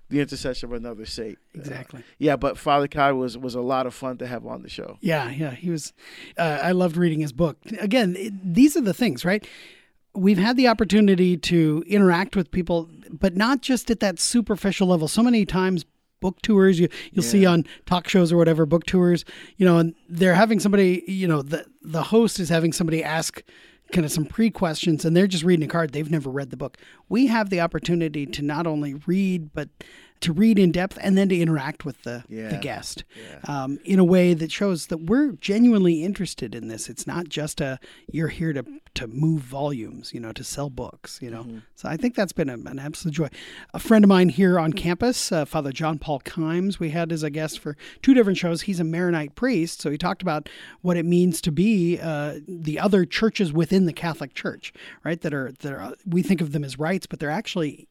the 0.09 0.21
intercession 0.21 0.69
of 0.69 0.73
another 0.73 1.05
saint. 1.05 1.37
Exactly. 1.53 1.99
Uh, 1.99 2.03
yeah, 2.17 2.35
but 2.35 2.57
Father 2.57 2.87
Kai 2.87 3.11
was 3.11 3.37
was 3.37 3.55
a 3.55 3.61
lot 3.61 3.85
of 3.85 3.93
fun 3.93 4.17
to 4.17 4.27
have 4.27 4.45
on 4.45 4.61
the 4.61 4.69
show. 4.69 4.97
Yeah, 5.01 5.29
yeah, 5.29 5.51
he 5.51 5.69
was. 5.69 5.93
Uh, 6.37 6.59
I 6.61 6.71
loved 6.71 6.97
reading 6.97 7.19
his 7.19 7.33
book. 7.33 7.57
Again, 7.79 8.15
it, 8.17 8.53
these 8.53 8.77
are 8.77 8.81
the 8.81 8.93
things, 8.93 9.25
right? 9.25 9.47
We've 10.13 10.37
had 10.37 10.57
the 10.57 10.67
opportunity 10.67 11.37
to 11.37 11.83
interact 11.87 12.35
with 12.35 12.49
people, 12.49 12.89
but 13.11 13.35
not 13.35 13.61
just 13.61 13.91
at 13.91 13.99
that 13.99 14.19
superficial 14.19 14.87
level. 14.87 15.07
So 15.07 15.21
many 15.21 15.45
times, 15.45 15.85
book 16.19 16.41
tours 16.41 16.79
you 16.79 16.89
you'll 17.11 17.23
yeah. 17.23 17.31
see 17.31 17.45
on 17.45 17.65
talk 17.85 18.07
shows 18.07 18.31
or 18.31 18.37
whatever 18.37 18.65
book 18.65 18.85
tours, 18.85 19.25
you 19.57 19.65
know, 19.65 19.77
and 19.77 19.93
they're 20.09 20.33
having 20.33 20.59
somebody, 20.59 21.03
you 21.07 21.27
know, 21.27 21.41
the 21.41 21.65
the 21.81 22.03
host 22.03 22.39
is 22.39 22.49
having 22.49 22.73
somebody 22.73 23.03
ask 23.03 23.43
kind 23.91 24.05
of 24.05 24.11
some 24.11 24.25
pre 24.25 24.49
questions 24.49 25.05
and 25.05 25.15
they're 25.15 25.27
just 25.27 25.43
reading 25.43 25.65
a 25.65 25.71
card. 25.71 25.91
They've 25.91 26.09
never 26.09 26.29
read 26.29 26.49
the 26.49 26.57
book. 26.57 26.77
We 27.09 27.27
have 27.27 27.49
the 27.49 27.61
opportunity 27.61 28.25
to 28.25 28.41
not 28.41 28.67
only 28.67 28.95
read, 29.05 29.53
but 29.53 29.69
to 30.21 30.33
read 30.33 30.57
in 30.57 30.71
depth 30.71 30.97
and 31.01 31.17
then 31.17 31.29
to 31.29 31.39
interact 31.39 31.85
with 31.85 32.01
the, 32.03 32.23
yeah. 32.27 32.49
the 32.49 32.57
guest 32.57 33.03
yeah. 33.15 33.63
um, 33.63 33.79
in 33.85 33.99
a 33.99 34.03
way 34.03 34.33
that 34.33 34.51
shows 34.51 34.87
that 34.87 34.97
we're 34.97 35.33
genuinely 35.33 36.03
interested 36.03 36.55
in 36.55 36.67
this. 36.67 36.89
It's 36.89 37.05
not 37.05 37.29
just 37.29 37.61
a 37.61 37.79
you're 38.11 38.29
here 38.29 38.53
to 38.53 38.65
to 38.95 39.07
move 39.07 39.41
volumes, 39.41 40.11
you 40.11 40.19
know, 40.19 40.31
to 40.31 40.43
sell 40.43 40.71
books, 40.71 41.19
you 41.21 41.29
know. 41.29 41.43
Mm-hmm. 41.43 41.59
So 41.75 41.87
I 41.87 41.97
think 41.97 42.15
that's 42.15 42.33
been 42.33 42.49
a, 42.49 42.53
an 42.53 42.79
absolute 42.79 43.13
joy. 43.13 43.27
A 43.73 43.79
friend 43.79 44.03
of 44.03 44.09
mine 44.09 44.29
here 44.29 44.59
on 44.59 44.73
campus, 44.73 45.31
uh, 45.31 45.45
Father 45.45 45.71
John 45.71 45.99
Paul 45.99 46.19
Kimes, 46.21 46.79
we 46.79 46.89
had 46.89 47.11
as 47.11 47.21
a 47.21 47.29
guest 47.29 47.59
for 47.59 47.77
two 48.01 48.15
different 48.15 48.39
shows. 48.39 48.63
He's 48.63 48.79
a 48.79 48.83
Maronite 48.83 49.35
priest, 49.35 49.81
so 49.81 49.91
he 49.91 49.99
talked 49.99 50.23
about 50.23 50.49
what 50.81 50.97
it 50.97 51.05
means 51.05 51.41
to 51.41 51.51
be 51.51 51.99
uh, 51.99 52.39
the 52.47 52.79
other 52.79 53.05
churches 53.05 53.53
within 53.53 53.85
the 53.85 53.93
Catholic 53.93 54.33
Church, 54.33 54.73
right? 55.03 55.21
That 55.21 55.33
are 55.33 55.53
that 55.59 55.73
are, 55.73 55.93
we 56.05 56.23
think 56.23 56.41
of 56.41 56.51
them 56.51 56.63
as 56.63 56.79
rites, 56.79 57.05
but 57.05 57.19
they're 57.19 57.29
actually 57.29 57.87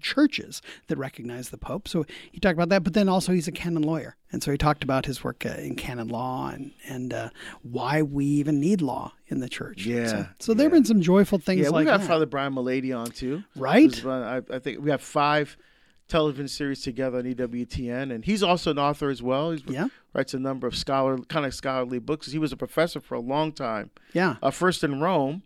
churches 0.00 0.60
that 0.88 0.96
recognize 0.96 1.50
the 1.50 1.58
Pope. 1.58 1.88
So 1.88 2.04
he 2.30 2.40
talked 2.40 2.54
about 2.54 2.68
that, 2.70 2.84
but 2.84 2.94
then 2.94 3.08
also 3.08 3.32
he's 3.32 3.48
a 3.48 3.52
canon 3.52 3.82
lawyer. 3.82 4.16
And 4.30 4.42
so 4.42 4.50
he 4.50 4.58
talked 4.58 4.84
about 4.84 5.06
his 5.06 5.24
work 5.24 5.46
uh, 5.46 5.50
in 5.50 5.74
canon 5.74 6.08
law 6.08 6.50
and, 6.50 6.72
and 6.86 7.14
uh, 7.14 7.30
why 7.62 8.02
we 8.02 8.26
even 8.26 8.60
need 8.60 8.82
law 8.82 9.12
in 9.28 9.40
the 9.40 9.48
church. 9.48 9.86
Yeah. 9.86 10.06
So, 10.06 10.26
so 10.38 10.54
there 10.54 10.66
have 10.66 10.72
been 10.72 10.84
some 10.84 11.00
joyful 11.00 11.38
things 11.38 11.62
yeah, 11.62 11.70
like 11.70 11.80
we 11.80 11.84
got 11.86 12.00
that. 12.00 12.06
Father 12.06 12.26
Brian 12.26 12.54
Mullady 12.54 12.96
on 12.96 13.10
too. 13.10 13.42
Right. 13.56 14.04
I, 14.04 14.42
I, 14.52 14.58
think 14.58 14.80
we 14.80 14.90
have 14.90 15.00
five 15.00 15.56
television 16.08 16.48
series 16.48 16.82
together 16.82 17.18
on 17.18 17.24
EWTN. 17.24 18.12
And 18.12 18.24
he's 18.24 18.42
also 18.42 18.70
an 18.70 18.78
author 18.78 19.10
as 19.10 19.22
well. 19.22 19.52
He 19.52 19.62
yeah. 19.68 19.88
writes 20.14 20.34
a 20.34 20.38
number 20.38 20.66
of 20.66 20.76
scholar, 20.76 21.18
kind 21.18 21.46
of 21.46 21.54
scholarly 21.54 21.98
books. 21.98 22.32
He 22.32 22.38
was 22.38 22.52
a 22.52 22.56
professor 22.56 23.00
for 23.00 23.14
a 23.14 23.20
long 23.20 23.52
time. 23.52 23.90
Yeah. 24.12 24.36
Uh, 24.42 24.50
first 24.50 24.82
in 24.84 25.00
Rome 25.00 25.42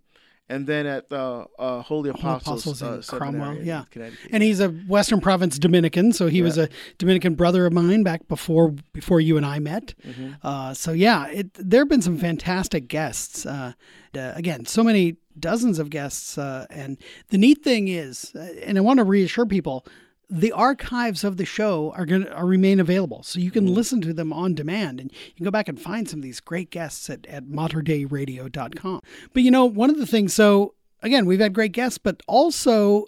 and 0.48 0.66
then 0.66 0.86
at 0.86 1.08
the 1.08 1.46
uh, 1.58 1.82
Holy 1.82 2.10
Apostles, 2.10 2.64
Holy 2.64 2.76
Apostles 2.76 2.82
uh, 2.82 3.14
in 3.14 3.18
Cromwell, 3.18 3.62
yeah. 3.62 3.84
And 4.30 4.42
he's 4.42 4.60
a 4.60 4.68
Western 4.68 5.20
Province 5.20 5.58
Dominican, 5.58 6.12
so 6.12 6.26
he 6.26 6.38
yeah. 6.38 6.44
was 6.44 6.58
a 6.58 6.68
Dominican 6.98 7.34
brother 7.34 7.66
of 7.66 7.72
mine 7.72 8.02
back 8.02 8.28
before 8.28 8.74
before 8.92 9.20
you 9.20 9.36
and 9.36 9.46
I 9.46 9.58
met. 9.58 9.94
Mm-hmm. 10.06 10.32
Uh, 10.42 10.74
so 10.74 10.92
yeah, 10.92 11.28
it, 11.28 11.54
there 11.54 11.80
have 11.80 11.88
been 11.88 12.02
some 12.02 12.18
fantastic 12.18 12.88
guests. 12.88 13.46
Uh, 13.46 13.72
uh, 14.14 14.32
again, 14.34 14.66
so 14.66 14.84
many 14.84 15.16
dozens 15.38 15.78
of 15.78 15.88
guests, 15.88 16.36
uh, 16.36 16.66
and 16.68 16.98
the 17.28 17.38
neat 17.38 17.62
thing 17.62 17.88
is, 17.88 18.34
and 18.34 18.76
I 18.76 18.80
want 18.82 18.98
to 18.98 19.04
reassure 19.04 19.46
people, 19.46 19.86
the 20.32 20.50
archives 20.50 21.24
of 21.24 21.36
the 21.36 21.44
show 21.44 21.92
are 21.94 22.06
going 22.06 22.24
to 22.24 22.44
remain 22.44 22.80
available. 22.80 23.22
So 23.22 23.38
you 23.38 23.50
can 23.50 23.66
mm-hmm. 23.66 23.74
listen 23.74 24.00
to 24.00 24.14
them 24.14 24.32
on 24.32 24.54
demand 24.54 24.98
and 24.98 25.12
you 25.12 25.34
can 25.36 25.44
go 25.44 25.50
back 25.50 25.68
and 25.68 25.78
find 25.78 26.08
some 26.08 26.20
of 26.20 26.22
these 26.22 26.40
great 26.40 26.70
guests 26.70 27.10
at, 27.10 27.26
at 27.26 27.44
materdeiradio.com. 27.44 29.02
But 29.34 29.42
you 29.42 29.50
know, 29.50 29.66
one 29.66 29.90
of 29.90 29.98
the 29.98 30.06
things, 30.06 30.32
so 30.32 30.72
again, 31.02 31.26
we've 31.26 31.38
had 31.38 31.52
great 31.52 31.72
guests, 31.72 31.98
but 31.98 32.22
also 32.26 33.04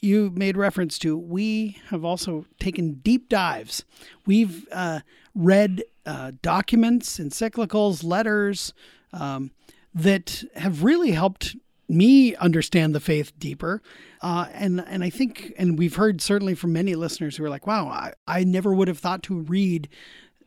you 0.00 0.32
made 0.34 0.56
reference 0.56 0.98
to, 0.98 1.16
we 1.16 1.78
have 1.90 2.04
also 2.04 2.44
taken 2.58 2.94
deep 2.94 3.28
dives. 3.28 3.84
We've 4.26 4.66
uh, 4.72 5.00
read 5.32 5.84
uh, 6.04 6.32
documents, 6.42 7.20
encyclicals, 7.20 8.02
letters 8.02 8.74
um, 9.12 9.52
that 9.94 10.42
have 10.56 10.82
really 10.82 11.12
helped 11.12 11.54
me 11.88 12.34
understand 12.36 12.94
the 12.94 13.00
faith 13.00 13.32
deeper. 13.38 13.82
Uh, 14.20 14.46
and 14.52 14.82
and 14.86 15.04
I 15.04 15.10
think, 15.10 15.52
and 15.58 15.78
we've 15.78 15.96
heard 15.96 16.20
certainly 16.20 16.54
from 16.54 16.72
many 16.72 16.94
listeners 16.94 17.36
who 17.36 17.44
are 17.44 17.50
like, 17.50 17.66
"Wow, 17.66 17.88
I, 17.88 18.12
I 18.26 18.44
never 18.44 18.74
would 18.74 18.88
have 18.88 18.98
thought 18.98 19.22
to 19.24 19.40
read 19.40 19.88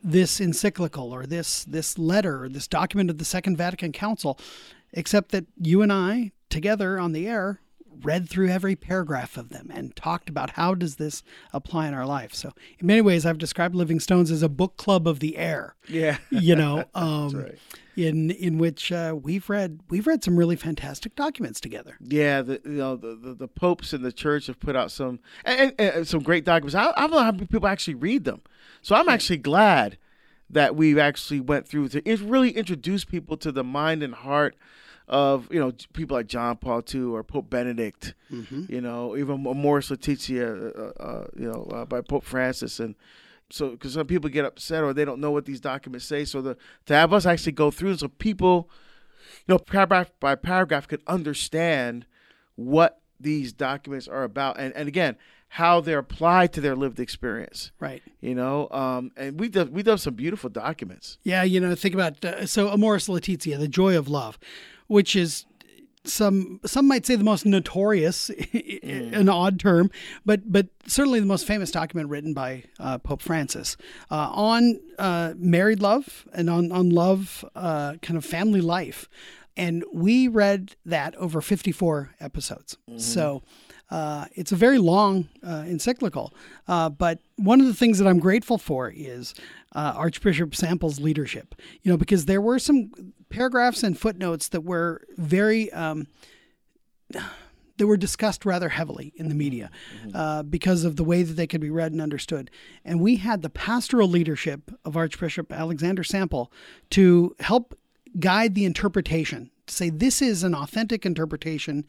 this 0.03 0.39
encyclical 0.39 1.11
or 1.13 1.25
this 1.25 1.63
this 1.63 1.97
letter, 1.97 2.43
or 2.43 2.49
this 2.49 2.67
document 2.67 3.09
of 3.09 3.17
the 3.17 3.25
Second 3.25 3.57
Vatican 3.57 3.91
Council," 3.91 4.39
except 4.93 5.31
that 5.31 5.45
you 5.57 5.81
and 5.81 5.93
I 5.93 6.31
together 6.49 6.99
on 6.99 7.11
the 7.11 7.27
air 7.27 7.61
read 8.03 8.29
through 8.29 8.49
every 8.49 8.75
paragraph 8.75 9.37
of 9.37 9.49
them 9.49 9.71
and 9.73 9.95
talked 9.95 10.29
about 10.29 10.51
how 10.51 10.75
does 10.75 10.97
this 10.97 11.23
apply 11.51 11.87
in 11.87 11.95
our 11.95 12.05
life. 12.05 12.31
So 12.33 12.51
in 12.79 12.85
many 12.85 13.01
ways, 13.01 13.25
I've 13.25 13.39
described 13.39 13.73
Living 13.73 13.99
Stones 13.99 14.29
as 14.29 14.43
a 14.43 14.49
book 14.49 14.77
club 14.77 15.07
of 15.07 15.19
the 15.19 15.37
air. 15.37 15.75
Yeah, 15.87 16.17
you 16.29 16.55
know. 16.55 16.85
Um, 16.95 17.29
right 17.31 17.59
in 17.97 18.29
in 18.29 18.59
which 18.59 18.91
uh, 18.91 19.15
we've 19.19 19.49
read 19.49 19.79
we've 19.89 20.05
read 20.05 20.23
some 20.23 20.37
really 20.37 20.55
fantastic 20.55 21.15
documents 21.15 21.59
together. 21.59 21.97
Yeah, 21.99 22.43
the 22.43 22.61
you 22.63 22.71
know 22.71 22.95
the, 22.95 23.15
the, 23.15 23.33
the 23.33 23.47
popes 23.47 23.91
and 23.91 24.05
the 24.05 24.11
church 24.11 24.47
have 24.47 24.59
put 24.59 24.75
out 24.75 24.91
some 24.91 25.19
and, 25.43 25.73
and, 25.79 25.95
and 25.95 26.07
some 26.07 26.21
great 26.21 26.45
documents. 26.45 26.75
I, 26.75 26.93
I, 26.95 27.01
don't 27.01 27.11
know 27.11 27.19
how 27.19 27.31
many 27.31 27.47
people 27.47 27.67
actually 27.67 27.95
read 27.95 28.23
them, 28.23 28.41
so 28.83 28.95
I'm 28.95 29.09
actually 29.09 29.37
glad 29.37 29.97
that 30.49 30.75
we 30.75 30.97
actually 30.99 31.39
went 31.39 31.67
through 31.67 31.89
to 31.89 32.01
really 32.23 32.51
introduce 32.51 33.03
people 33.03 33.35
to 33.37 33.51
the 33.51 33.63
mind 33.63 34.03
and 34.03 34.13
heart 34.13 34.55
of 35.07 35.51
you 35.51 35.59
know 35.59 35.73
people 35.93 36.15
like 36.15 36.27
John 36.27 36.57
Paul 36.57 36.83
II 36.93 37.01
or 37.01 37.23
Pope 37.23 37.49
Benedict, 37.49 38.13
mm-hmm. 38.31 38.65
you 38.69 38.79
know 38.79 39.17
even 39.17 39.45
Amoris 39.47 39.89
Laetitia, 39.89 40.53
uh, 40.53 40.91
uh, 40.99 41.27
you 41.35 41.51
know 41.51 41.67
uh, 41.73 41.85
by 41.85 42.01
Pope 42.01 42.23
Francis 42.23 42.79
and 42.79 42.93
so 43.49 43.69
because 43.71 43.93
some 43.93 44.07
people 44.07 44.29
get 44.29 44.45
upset 44.45 44.83
or 44.83 44.93
they 44.93 45.05
don't 45.05 45.21
know 45.21 45.31
what 45.31 45.45
these 45.45 45.59
documents 45.59 46.05
say. 46.05 46.25
So 46.25 46.41
the 46.41 46.57
to 46.85 46.93
have 46.93 47.13
us 47.13 47.25
actually 47.25 47.53
go 47.53 47.71
through 47.71 47.97
so 47.97 48.07
people, 48.07 48.69
you 49.47 49.53
know, 49.53 49.59
paragraph 49.59 50.11
by 50.19 50.35
paragraph 50.35 50.87
could 50.87 51.01
understand 51.07 52.05
what 52.55 53.01
these 53.19 53.53
documents 53.53 54.07
are 54.07 54.23
about, 54.23 54.59
and 54.59 54.75
and 54.75 54.87
again 54.87 55.17
how 55.49 55.79
they're 55.79 55.99
applied 55.99 56.51
to 56.53 56.61
their 56.61 56.75
lived 56.75 56.99
experience. 56.99 57.71
Right. 57.79 58.03
You 58.19 58.35
know, 58.35 58.69
um, 58.69 59.11
and 59.15 59.39
we 59.39 59.49
done 59.49 59.71
we 59.71 59.83
done 59.83 59.97
some 59.97 60.13
beautiful 60.13 60.49
documents. 60.49 61.17
Yeah, 61.23 61.43
you 61.43 61.59
know, 61.59 61.73
think 61.75 61.93
about 61.95 62.23
uh, 62.23 62.45
so 62.45 62.69
Amoris 62.69 63.07
Laetitia, 63.07 63.57
the 63.57 63.67
joy 63.67 63.97
of 63.97 64.07
love, 64.07 64.37
which 64.87 65.15
is 65.15 65.45
some 66.07 66.59
some 66.65 66.87
might 66.87 67.05
say 67.05 67.15
the 67.15 67.23
most 67.23 67.45
notorious, 67.45 68.29
mm. 68.53 69.13
an 69.13 69.29
odd 69.29 69.59
term, 69.59 69.91
but 70.25 70.51
but 70.51 70.67
certainly 70.85 71.19
the 71.19 71.25
most 71.25 71.45
famous 71.45 71.71
document 71.71 72.09
written 72.09 72.33
by 72.33 72.63
uh, 72.79 72.97
Pope 72.97 73.21
Francis 73.21 73.77
uh, 74.11 74.29
on 74.31 74.79
uh, 74.97 75.33
married 75.37 75.81
love 75.81 76.27
and 76.33 76.49
on 76.49 76.71
on 76.71 76.89
love, 76.89 77.45
uh, 77.55 77.95
kind 78.01 78.17
of 78.17 78.25
family 78.25 78.61
life, 78.61 79.09
and 79.55 79.83
we 79.93 80.27
read 80.27 80.75
that 80.85 81.15
over 81.15 81.41
fifty 81.41 81.71
four 81.71 82.15
episodes. 82.19 82.77
Mm-hmm. 82.89 82.99
So. 82.99 83.43
Uh, 83.89 84.25
it's 84.33 84.51
a 84.51 84.55
very 84.57 84.79
long 84.79 85.29
uh, 85.41 85.63
encyclical, 85.65 86.33
uh, 86.67 86.89
but 86.89 87.19
one 87.37 87.61
of 87.61 87.67
the 87.67 87.73
things 87.73 87.97
that 87.99 88.05
I'm 88.05 88.19
grateful 88.19 88.57
for 88.57 88.91
is 88.93 89.33
uh, 89.75 89.93
Archbishop 89.95 90.53
Sample's 90.53 90.99
leadership. 90.99 91.55
You 91.83 91.91
know, 91.91 91.97
because 91.97 92.25
there 92.25 92.41
were 92.41 92.59
some 92.59 92.91
paragraphs 93.29 93.83
and 93.83 93.97
footnotes 93.97 94.47
that 94.49 94.61
were 94.61 95.05
very. 95.17 95.71
Um, 95.73 96.07
they 97.77 97.85
were 97.85 97.97
discussed 97.97 98.45
rather 98.45 98.69
heavily 98.69 99.13
in 99.17 99.29
the 99.29 99.35
media 99.35 99.69
mm-hmm. 100.01 100.15
uh, 100.15 100.43
because 100.43 100.83
of 100.83 100.95
the 100.95 101.03
way 101.03 101.23
that 101.23 101.33
they 101.33 101.47
could 101.47 101.61
be 101.61 101.69
read 101.69 101.91
and 101.91 102.01
understood. 102.01 102.49
And 102.83 102.99
we 102.99 103.17
had 103.17 103.43
the 103.43 103.49
pastoral 103.51 104.07
leadership 104.07 104.71
of 104.83 104.97
Archbishop 104.97 105.51
Alexander 105.51 106.03
Sample 106.03 106.51
to 106.91 107.35
help 107.39 107.77
guide 108.19 108.55
the 108.55 108.65
interpretation, 108.65 109.51
to 109.67 109.73
say 109.73 109.89
this 109.89 110.21
is 110.21 110.43
an 110.43 110.55
authentic 110.55 111.05
interpretation 111.05 111.85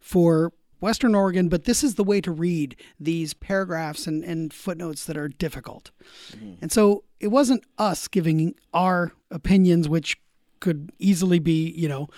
for 0.00 0.52
Western 0.80 1.14
Oregon, 1.14 1.48
but 1.48 1.64
this 1.64 1.84
is 1.84 1.94
the 1.94 2.04
way 2.04 2.20
to 2.20 2.32
read 2.32 2.76
these 2.98 3.34
paragraphs 3.34 4.06
and, 4.06 4.24
and 4.24 4.52
footnotes 4.52 5.04
that 5.04 5.16
are 5.16 5.28
difficult. 5.28 5.92
Mm-hmm. 6.32 6.54
And 6.60 6.72
so 6.72 7.04
it 7.20 7.28
wasn't 7.28 7.64
us 7.78 8.08
giving 8.08 8.54
our 8.74 9.12
opinions, 9.30 9.88
which 9.88 10.20
could 10.62 10.92
easily 10.98 11.40
be, 11.40 11.70
you 11.72 11.88
know, 11.88 12.08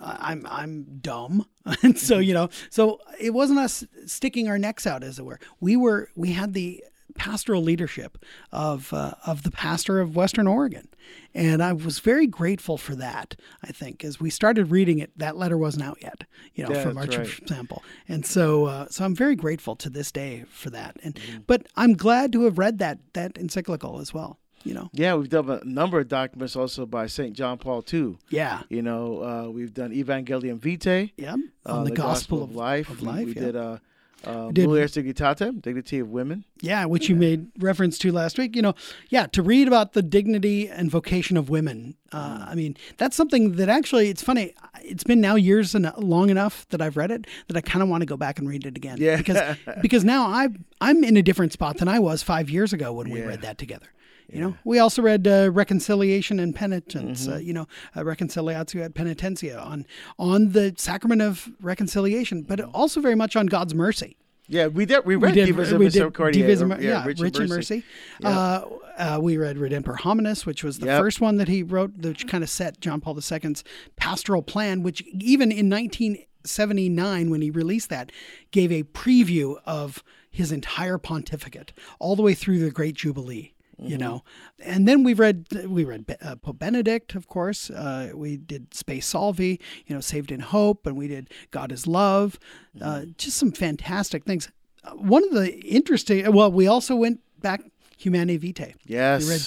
I'm 0.00 0.44
I'm 0.50 0.98
dumb, 1.00 1.46
and 1.82 1.96
so 1.96 2.18
you 2.18 2.34
know, 2.34 2.48
so 2.70 2.98
it 3.20 3.30
wasn't 3.30 3.60
us 3.60 3.84
sticking 4.06 4.48
our 4.48 4.58
necks 4.58 4.86
out, 4.86 5.04
as 5.04 5.20
it 5.20 5.24
were. 5.24 5.38
We 5.60 5.76
were 5.76 6.08
we 6.16 6.32
had 6.32 6.54
the 6.54 6.82
pastoral 7.14 7.62
leadership 7.62 8.18
of 8.50 8.92
uh, 8.92 9.12
of 9.24 9.44
the 9.44 9.52
pastor 9.52 10.00
of 10.00 10.16
Western 10.16 10.48
Oregon, 10.48 10.88
and 11.32 11.62
I 11.62 11.72
was 11.74 12.00
very 12.00 12.26
grateful 12.26 12.76
for 12.76 12.96
that. 12.96 13.36
I 13.62 13.68
think 13.68 14.02
as 14.02 14.18
we 14.18 14.30
started 14.30 14.72
reading 14.72 14.98
it, 14.98 15.16
that 15.16 15.36
letter 15.36 15.56
wasn't 15.56 15.84
out 15.84 15.98
yet, 16.02 16.24
you 16.54 16.64
know, 16.64 16.72
yeah, 16.72 16.82
from 16.82 16.98
Archbishop 16.98 17.42
right. 17.42 17.48
Sample, 17.48 17.84
and 18.08 18.26
so 18.26 18.64
uh, 18.64 18.86
so 18.90 19.04
I'm 19.04 19.14
very 19.14 19.36
grateful 19.36 19.76
to 19.76 19.90
this 19.90 20.10
day 20.10 20.44
for 20.50 20.70
that. 20.70 20.96
And 21.04 21.14
mm-hmm. 21.14 21.38
but 21.46 21.68
I'm 21.76 21.94
glad 21.94 22.32
to 22.32 22.44
have 22.44 22.58
read 22.58 22.78
that 22.78 22.98
that 23.12 23.38
encyclical 23.38 24.00
as 24.00 24.12
well 24.12 24.40
you 24.64 24.74
know. 24.74 24.90
Yeah, 24.92 25.14
we've 25.14 25.28
done 25.28 25.48
a 25.50 25.62
number 25.64 26.00
of 26.00 26.08
documents 26.08 26.56
also 26.56 26.86
by 26.86 27.06
St. 27.06 27.34
John 27.34 27.58
Paul 27.58 27.84
II. 27.92 28.16
Yeah. 28.30 28.62
You 28.68 28.82
know, 28.82 29.22
uh, 29.22 29.50
we've 29.50 29.72
done 29.74 29.92
Evangelium 29.92 30.58
Vitae. 30.58 31.12
Yeah. 31.16 31.36
On 31.66 31.84
the, 31.84 31.90
the 31.90 31.96
Gospel, 31.96 32.38
Gospel, 32.38 32.42
of 32.44 32.54
Life. 32.54 32.90
Of 32.90 33.02
life 33.02 33.18
we, 33.18 33.24
we 33.26 33.34
yeah. 33.34 33.40
did 33.40 33.56
uh, 33.56 33.78
uh, 34.24 34.50
Did- 34.52 34.68
Mulieris 34.68 35.02
Dignitatem, 35.02 35.60
Dignity 35.60 35.98
of 35.98 36.08
Women. 36.08 36.44
Yeah, 36.62 36.86
which 36.86 37.10
you 37.10 37.14
made 37.16 37.50
reference 37.58 37.98
to 37.98 38.10
last 38.12 38.38
week. 38.38 38.56
You 38.56 38.62
know, 38.62 38.74
yeah, 39.10 39.26
to 39.26 39.42
read 39.42 39.68
about 39.68 39.92
the 39.92 40.00
dignity 40.02 40.68
and 40.68 40.90
vocation 40.90 41.36
of 41.36 41.50
women. 41.50 41.94
Uh, 42.10 42.46
I 42.48 42.54
mean, 42.54 42.74
that's 42.96 43.16
something 43.16 43.56
that 43.56 43.68
actually, 43.68 44.08
it's 44.08 44.22
funny. 44.22 44.54
It's 44.82 45.04
been 45.04 45.20
now 45.20 45.34
years 45.34 45.74
and 45.74 45.92
long 45.98 46.30
enough 46.30 46.66
that 46.70 46.80
I've 46.80 46.96
read 46.96 47.10
it 47.10 47.26
that 47.48 47.56
I 47.56 47.60
kind 47.60 47.82
of 47.82 47.88
want 47.90 48.00
to 48.02 48.06
go 48.06 48.16
back 48.16 48.38
and 48.38 48.48
read 48.48 48.64
it 48.64 48.76
again. 48.76 48.96
Yeah. 48.98 49.16
Because 49.16 49.56
because 49.82 50.04
now 50.04 50.26
I 50.26 50.48
I'm 50.80 51.04
in 51.04 51.16
a 51.18 51.22
different 51.22 51.52
spot 51.52 51.76
than 51.78 51.88
I 51.88 51.98
was 51.98 52.22
five 52.22 52.48
years 52.48 52.72
ago 52.72 52.92
when 52.94 53.10
we 53.10 53.20
Yeah. 53.20 53.26
read 53.26 53.42
that 53.42 53.58
together. 53.58 53.86
You 54.32 54.40
know, 54.40 54.56
we 54.64 54.78
also 54.78 55.02
read 55.02 55.26
uh, 55.28 55.50
reconciliation 55.52 56.40
and 56.40 56.54
penitence. 56.54 57.22
Mm-hmm. 57.26 57.32
Uh, 57.34 57.38
you 57.38 57.52
know, 57.52 57.66
uh, 57.94 58.00
reconciliatio 58.00 58.82
et 58.82 58.94
penitentia 58.94 59.64
on 59.64 59.86
on 60.18 60.52
the 60.52 60.74
sacrament 60.76 61.22
of 61.22 61.48
reconciliation, 61.60 62.42
but 62.42 62.58
Mm-hmm. 62.58 62.74
also 62.74 63.00
very 63.00 63.14
much 63.14 63.36
on 63.36 63.46
God's 63.46 63.74
mercy 63.74 64.16
Yeah, 64.48 64.66
we 64.68 64.84
did. 64.86 65.04
We 65.06 65.16
we 65.16 65.26
read 65.26 65.34
did, 65.34 65.56
we 65.56 65.88
did 65.88 66.02
Divisum- 66.12 66.78
or- 66.78 66.80
yeah, 66.82 67.04
Rich, 67.04 67.20
Rich 67.20 67.36
in 67.36 67.42
in 67.44 67.48
Mercy. 67.48 67.74
Mercy. 67.76 67.86
Yeah. 68.20 68.28
Uh, 68.28 68.68
uh, 68.98 69.18
we 69.20 69.36
read 69.36 69.56
Redemptor 69.56 69.96
Hominis, 70.00 70.44
which 70.46 70.62
was 70.62 70.78
the 70.80 70.86
Yep. 70.86 71.00
first 71.00 71.20
one 71.20 71.36
that 71.38 71.48
he 71.48 71.62
wrote, 71.62 71.92
which 71.98 72.26
kind 72.26 72.44
of 72.44 72.50
set 72.50 72.80
John 72.80 73.00
Paul 73.00 73.16
II's 73.18 73.64
pastoral 73.96 74.42
plan, 74.42 74.82
which 74.82 75.02
even 75.20 75.50
in 75.50 75.68
1979, 75.70 77.30
when 77.30 77.40
he 77.42 77.50
released 77.50 77.88
that, 77.90 78.12
gave 78.50 78.70
a 78.70 78.82
preview 78.84 79.56
of 79.64 80.02
his 80.30 80.52
entire 80.52 80.98
pontificate 80.98 81.72
all 81.98 82.14
the 82.16 82.22
way 82.22 82.34
through 82.34 82.58
the 82.58 82.70
Great 82.70 82.94
Jubilee. 82.96 83.53
Mm-hmm. 83.80 83.90
You 83.90 83.98
know, 83.98 84.22
and 84.64 84.86
then 84.86 85.02
we 85.02 85.14
read 85.14 85.46
we 85.66 85.84
read 85.84 86.04
uh, 86.22 86.36
Pope 86.36 86.58
Benedict, 86.60 87.14
of 87.16 87.26
course. 87.26 87.70
Uh, 87.70 88.10
we 88.14 88.36
did 88.36 88.72
Spe 88.72 89.02
Salvi, 89.02 89.60
you 89.86 89.94
know, 89.94 90.00
Saved 90.00 90.30
in 90.30 90.40
Hope, 90.40 90.86
and 90.86 90.96
we 90.96 91.08
did 91.08 91.28
God 91.50 91.72
is 91.72 91.86
Love. 91.86 92.38
Uh, 92.80 92.84
Mm-hmm. 92.84 93.10
just 93.18 93.36
some 93.36 93.50
fantastic 93.52 94.24
things. 94.24 94.48
Uh, 94.84 94.90
one 94.92 95.24
of 95.24 95.30
the 95.32 95.58
interesting, 95.64 96.30
well, 96.32 96.50
we 96.52 96.66
also 96.68 96.94
went 96.96 97.20
back 97.40 97.62
Humanae 97.98 98.36
Vitae. 98.36 98.74
Yes. 98.86 99.24
We 99.24 99.30
read 99.30 99.42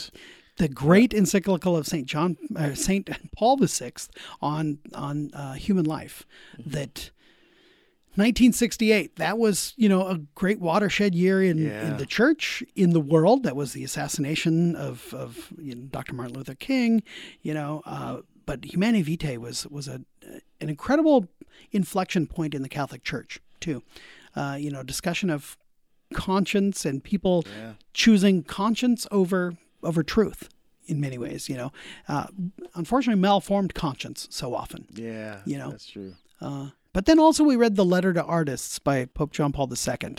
the 0.57 0.67
great 0.67 1.13
encyclical 1.13 1.77
of 1.77 1.85
Saint 1.87 2.07
John, 2.07 2.37
uh, 2.55 2.73
Saint 2.73 3.09
Paul 3.35 3.57
VI 3.57 3.91
on 4.41 4.79
on 4.93 5.31
uh, 5.33 5.53
human 5.53 5.85
life. 5.85 6.25
Mm-hmm. 6.59 6.71
That 6.71 7.11
1968. 8.17 9.15
That 9.17 9.37
was 9.37 9.73
you 9.77 9.87
know 9.89 10.07
a 10.07 10.17
great 10.35 10.59
watershed 10.59 11.13
year 11.15 11.41
in, 11.43 11.57
Yeah. 11.57 11.91
in 11.91 11.97
the 11.97 12.05
church, 12.05 12.63
in 12.75 12.91
the 12.91 12.99
world. 12.99 13.43
That 13.43 13.55
was 13.55 13.73
the 13.73 13.83
assassination 13.83 14.75
of 14.75 15.13
of 15.13 15.53
you 15.57 15.75
know, 15.75 15.83
Dr. 15.91 16.13
Martin 16.13 16.35
Luther 16.35 16.55
King. 16.55 17.03
You 17.41 17.53
know, 17.53 17.81
uh, 17.85 18.21
but 18.45 18.65
Humanae 18.65 19.01
Vitae 19.03 19.37
was 19.37 19.67
was 19.67 19.87
a 19.87 20.01
an 20.61 20.69
incredible 20.69 21.27
inflection 21.71 22.27
point 22.27 22.53
in 22.53 22.61
the 22.63 22.69
Catholic 22.69 23.03
Church 23.03 23.39
too. 23.59 23.83
Uh, 24.35 24.57
you 24.59 24.69
know, 24.71 24.83
discussion 24.83 25.29
of 25.29 25.57
conscience 26.13 26.85
and 26.85 27.03
people 27.03 27.43
Yeah. 27.57 27.73
choosing 27.93 28.43
conscience 28.43 29.07
over 29.11 29.57
over 29.83 30.03
truth 30.03 30.49
in 30.87 30.99
many 30.99 31.17
ways. 31.17 31.49
You 31.49 31.57
know, 31.57 31.71
uh, 32.07 32.27
unfortunately, 32.75 33.21
malformed 33.21 33.73
conscience 33.73 34.27
so 34.31 34.55
often. 34.55 34.85
Yeah. 34.93 35.41
You 35.45 35.57
know. 35.57 35.71
that's 35.71 35.85
true. 35.87 36.15
Uh, 36.39 36.69
but 36.97 37.05
then 37.05 37.19
also 37.19 37.43
we 37.43 37.55
read 37.55 37.75
the 37.75 37.85
Letter 37.85 38.11
to 38.11 38.23
Artists 38.23 38.79
by 38.79 39.05
Pope 39.05 39.31
John 39.31 39.51
Paul 39.51 39.71
II, 39.71 40.15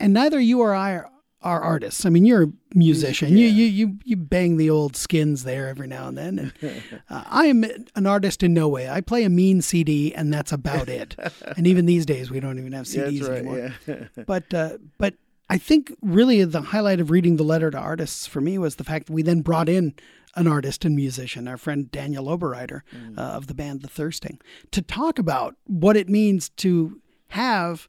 and 0.00 0.12
neither 0.12 0.40
you 0.40 0.58
or 0.58 0.74
I 0.74 0.94
are, 0.94 1.08
are 1.40 1.60
artists. 1.60 2.04
I 2.04 2.08
mean, 2.08 2.26
you're 2.26 2.42
a 2.42 2.52
musician. 2.74 3.36
You, 3.38 3.46
Yeah. 3.46 3.52
you 3.52 3.64
you 3.66 3.98
you 4.04 4.16
bang 4.16 4.56
the 4.56 4.70
old 4.70 4.96
skins 4.96 5.44
there 5.44 5.68
every 5.68 5.86
now 5.86 6.08
and 6.08 6.18
then. 6.18 6.38
And 6.40 6.52
uh, 7.08 7.22
I 7.30 7.46
am 7.46 7.64
an 7.94 8.06
artist 8.08 8.42
in 8.42 8.52
no 8.52 8.66
way. 8.66 8.90
I 8.90 9.02
play 9.02 9.22
a 9.22 9.28
mean 9.30 9.62
CD, 9.62 10.12
and 10.12 10.34
that's 10.34 10.50
about 10.50 10.88
it. 10.88 11.14
and 11.56 11.68
even 11.68 11.86
these 11.86 12.04
days, 12.06 12.28
we 12.28 12.40
don't 12.40 12.58
even 12.58 12.72
have 12.72 12.86
CDs 12.94 13.28
right. 13.28 13.38
anymore 13.38 13.72
Yeah. 13.86 14.04
but 14.26 14.52
uh, 14.52 14.78
but 14.98 15.14
I 15.48 15.58
think 15.58 15.94
really 16.02 16.42
the 16.44 16.60
highlight 16.60 16.98
of 16.98 17.12
reading 17.12 17.36
the 17.36 17.44
letter 17.44 17.70
to 17.70 17.78
artists 17.78 18.26
for 18.26 18.40
me 18.40 18.58
was 18.58 18.74
the 18.74 18.84
fact 18.84 19.06
that 19.06 19.12
we 19.12 19.22
then 19.22 19.42
brought 19.42 19.68
in 19.68 19.94
an 20.36 20.46
artist 20.46 20.84
and 20.84 20.94
musician, 20.94 21.48
our 21.48 21.56
friend 21.56 21.90
Daniel 21.90 22.26
Oberreiter 22.26 22.82
uh, 23.16 23.20
of 23.20 23.46
the 23.46 23.54
band 23.54 23.82
The 23.82 23.88
Thirsting, 23.88 24.40
to 24.70 24.82
talk 24.82 25.18
about 25.18 25.56
what 25.64 25.96
it 25.96 26.08
means 26.08 26.50
to 26.50 27.00
have 27.28 27.88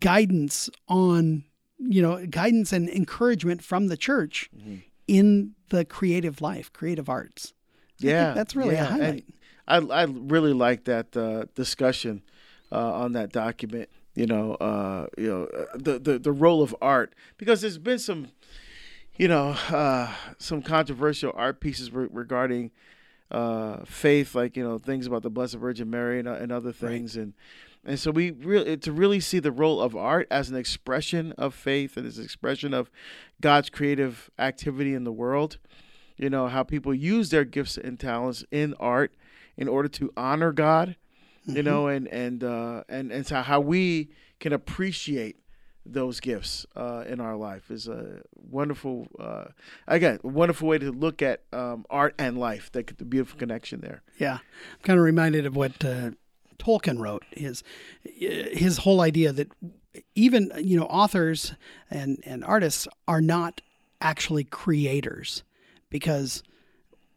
guidance 0.00 0.68
on 0.88 1.44
you 1.78 2.02
know 2.02 2.24
guidance 2.26 2.72
and 2.72 2.88
encouragement 2.88 3.62
from 3.62 3.88
the 3.88 3.96
church 3.96 4.50
in 5.06 5.54
the 5.68 5.84
creative 5.84 6.40
life, 6.40 6.72
creative 6.72 7.08
arts. 7.08 7.52
Yeah, 7.98 8.32
that's 8.34 8.54
really 8.54 8.74
a 8.74 8.78
yeah. 8.78 8.94
and 8.94 9.02
highlight. 9.02 9.24
I 9.68 9.76
I 9.78 10.04
really 10.04 10.52
like 10.52 10.84
that 10.84 11.16
uh, 11.16 11.46
discussion 11.54 12.22
uh, 12.72 12.92
on 12.92 13.12
that 13.12 13.32
document. 13.32 13.88
You 14.14 14.26
know, 14.26 14.54
uh, 14.54 15.06
you 15.18 15.28
know 15.28 15.44
uh, 15.44 15.76
the, 15.76 15.98
the 15.98 16.18
the 16.18 16.32
role 16.32 16.62
of 16.62 16.74
art 16.80 17.14
because 17.36 17.60
there's 17.60 17.78
been 17.78 17.98
some, 17.98 18.28
you 19.18 19.28
know, 19.28 19.56
uh, 19.70 20.12
some 20.38 20.62
controversial 20.62 21.32
art 21.34 21.60
pieces 21.60 21.90
re- 21.92 22.08
regarding 22.10 22.70
uh, 23.30 23.78
faith, 23.84 24.34
like 24.34 24.56
you 24.56 24.62
know 24.62 24.78
things 24.78 25.06
about 25.06 25.22
the 25.22 25.30
Blessed 25.30 25.56
Virgin 25.56 25.90
Mary 25.90 26.18
and, 26.18 26.28
uh, 26.28 26.34
and 26.34 26.52
other 26.52 26.72
things, 26.72 27.16
and 27.16 27.34
and 27.84 27.98
so 27.98 28.10
we 28.10 28.30
really 28.30 28.76
to 28.76 28.92
really 28.92 29.20
see 29.20 29.38
the 29.38 29.52
role 29.52 29.80
of 29.80 29.96
art 29.96 30.26
as 30.30 30.50
an 30.50 30.56
expression 30.56 31.32
of 31.32 31.54
faith 31.54 31.96
and 31.96 32.06
as 32.06 32.18
an 32.18 32.24
expression 32.24 32.74
of 32.74 32.90
God's 33.40 33.70
creative 33.70 34.30
activity 34.38 34.94
in 34.94 35.04
the 35.04 35.12
world. 35.12 35.58
You 36.16 36.30
know 36.30 36.48
how 36.48 36.62
people 36.62 36.94
use 36.94 37.30
their 37.30 37.44
gifts 37.44 37.76
and 37.76 37.98
talents 37.98 38.44
in 38.50 38.74
art 38.78 39.14
in 39.56 39.68
order 39.68 39.88
to 39.88 40.12
honor 40.16 40.52
God. 40.52 40.96
You 41.48 41.62
know, 41.62 41.86
and 41.86 42.08
and 42.08 42.42
uh, 42.42 42.82
and 42.88 43.12
and 43.12 43.24
so 43.26 43.40
how 43.40 43.60
we 43.60 44.10
can 44.40 44.52
appreciate 44.52 45.36
those 45.92 46.20
gifts 46.20 46.66
uh, 46.74 47.04
in 47.06 47.20
our 47.20 47.36
life 47.36 47.70
is 47.70 47.88
a 47.88 48.22
wonderful, 48.34 49.08
uh, 49.18 49.46
again, 49.86 50.18
wonderful 50.22 50.68
way 50.68 50.78
to 50.78 50.90
look 50.90 51.22
at 51.22 51.42
um, 51.52 51.86
art 51.90 52.14
and 52.18 52.38
life. 52.38 52.70
That 52.72 52.98
the 52.98 53.04
beautiful 53.04 53.38
connection 53.38 53.80
there. 53.80 54.02
Yeah, 54.18 54.38
I'm 54.38 54.82
kind 54.82 54.98
of 54.98 55.04
reminded 55.04 55.46
of 55.46 55.56
what 55.56 55.84
uh, 55.84 56.10
Tolkien 56.58 56.98
wrote. 56.98 57.24
His 57.30 57.62
his 58.04 58.78
whole 58.78 59.00
idea 59.00 59.32
that 59.32 59.52
even 60.14 60.52
you 60.58 60.78
know 60.78 60.86
authors 60.86 61.54
and 61.90 62.18
and 62.24 62.44
artists 62.44 62.88
are 63.06 63.20
not 63.20 63.60
actually 64.00 64.44
creators 64.44 65.42
because 65.90 66.42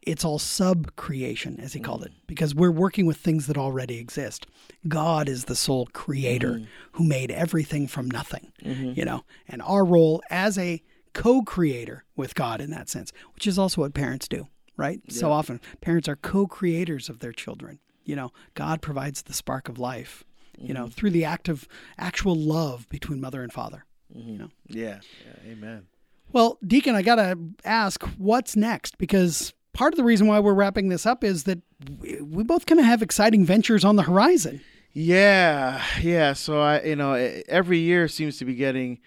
it's 0.02 0.24
all 0.24 0.38
sub 0.38 0.94
creation 0.96 1.60
as 1.60 1.72
he 1.72 1.80
called 1.80 2.02
it 2.02 2.12
mm. 2.12 2.26
because 2.26 2.54
we're 2.54 2.70
working 2.70 3.06
with 3.06 3.18
things 3.18 3.46
that 3.46 3.58
already 3.58 3.98
exist. 3.98 4.46
God 4.88 5.28
is 5.28 5.44
the 5.44 5.56
sole 5.56 5.86
creator 5.92 6.52
mm. 6.52 6.66
who 6.92 7.04
made 7.04 7.30
everything 7.30 7.86
from 7.86 8.10
nothing 8.10 8.52
mm-hmm. 8.64 8.92
you 8.94 9.04
know? 9.04 9.24
And 9.48 9.60
our 9.62 9.84
role 9.84 10.22
as 10.30 10.56
a 10.58 10.82
co-creator 11.12 12.04
with 12.14 12.36
god 12.36 12.60
in 12.60 12.70
that 12.70 12.88
sense 12.88 13.12
which 13.34 13.44
is 13.44 13.58
also 13.58 13.80
what 13.80 13.94
parents 13.94 14.28
do 14.28 14.46
right? 14.76 15.00
So 15.08 15.32
often 15.32 15.60
parents 15.80 16.08
are 16.08 16.16
co-creators 16.16 17.08
of 17.08 17.18
their 17.18 17.32
children 17.32 17.80
you 18.04 18.14
know? 18.16 18.32
God 18.54 18.80
provides 18.80 19.22
the 19.22 19.34
spark 19.34 19.68
of 19.68 19.78
life 19.78 20.24
you 20.56 20.72
know 20.72 20.84
mm-hmm. 20.84 20.90
through 20.90 21.10
the 21.10 21.24
act 21.24 21.48
of 21.48 21.66
actual 21.98 22.36
love 22.36 22.88
between 22.88 23.20
mother 23.20 23.42
and 23.42 23.52
father 23.52 23.84
mm-hmm. 24.16 24.30
you 24.30 24.38
know? 24.38 24.48
Yeah. 24.68 25.00
yeah. 25.26 25.52
Amen. 25.52 25.86
well, 26.32 26.58
Deacon, 26.64 26.94
I 26.94 27.02
got 27.02 27.16
to 27.16 27.36
ask, 27.64 28.04
what's 28.16 28.54
next? 28.54 28.98
Because 28.98 29.52
part 29.72 29.92
of 29.92 29.96
the 29.96 30.04
reason 30.04 30.26
why 30.26 30.40
we're 30.40 30.54
wrapping 30.54 30.88
this 30.88 31.06
up 31.06 31.24
is 31.24 31.44
that 31.44 31.60
we, 31.98 32.42
both 32.44 32.66
kind 32.66 32.78
of 32.78 32.86
have 32.86 33.02
exciting 33.02 33.44
ventures 33.44 33.84
on 33.84 33.96
the 33.96 34.02
horizon. 34.02 34.60
Yeah, 34.92 35.82
yeah. 36.00 36.32
So 36.32 36.60
I, 36.60 36.82
you 36.82 36.96
know, 36.96 37.12
every 37.48 37.78
year 37.78 38.08
seems 38.08 38.38
to 38.38 38.44
be 38.44 38.54
getting 38.54 38.98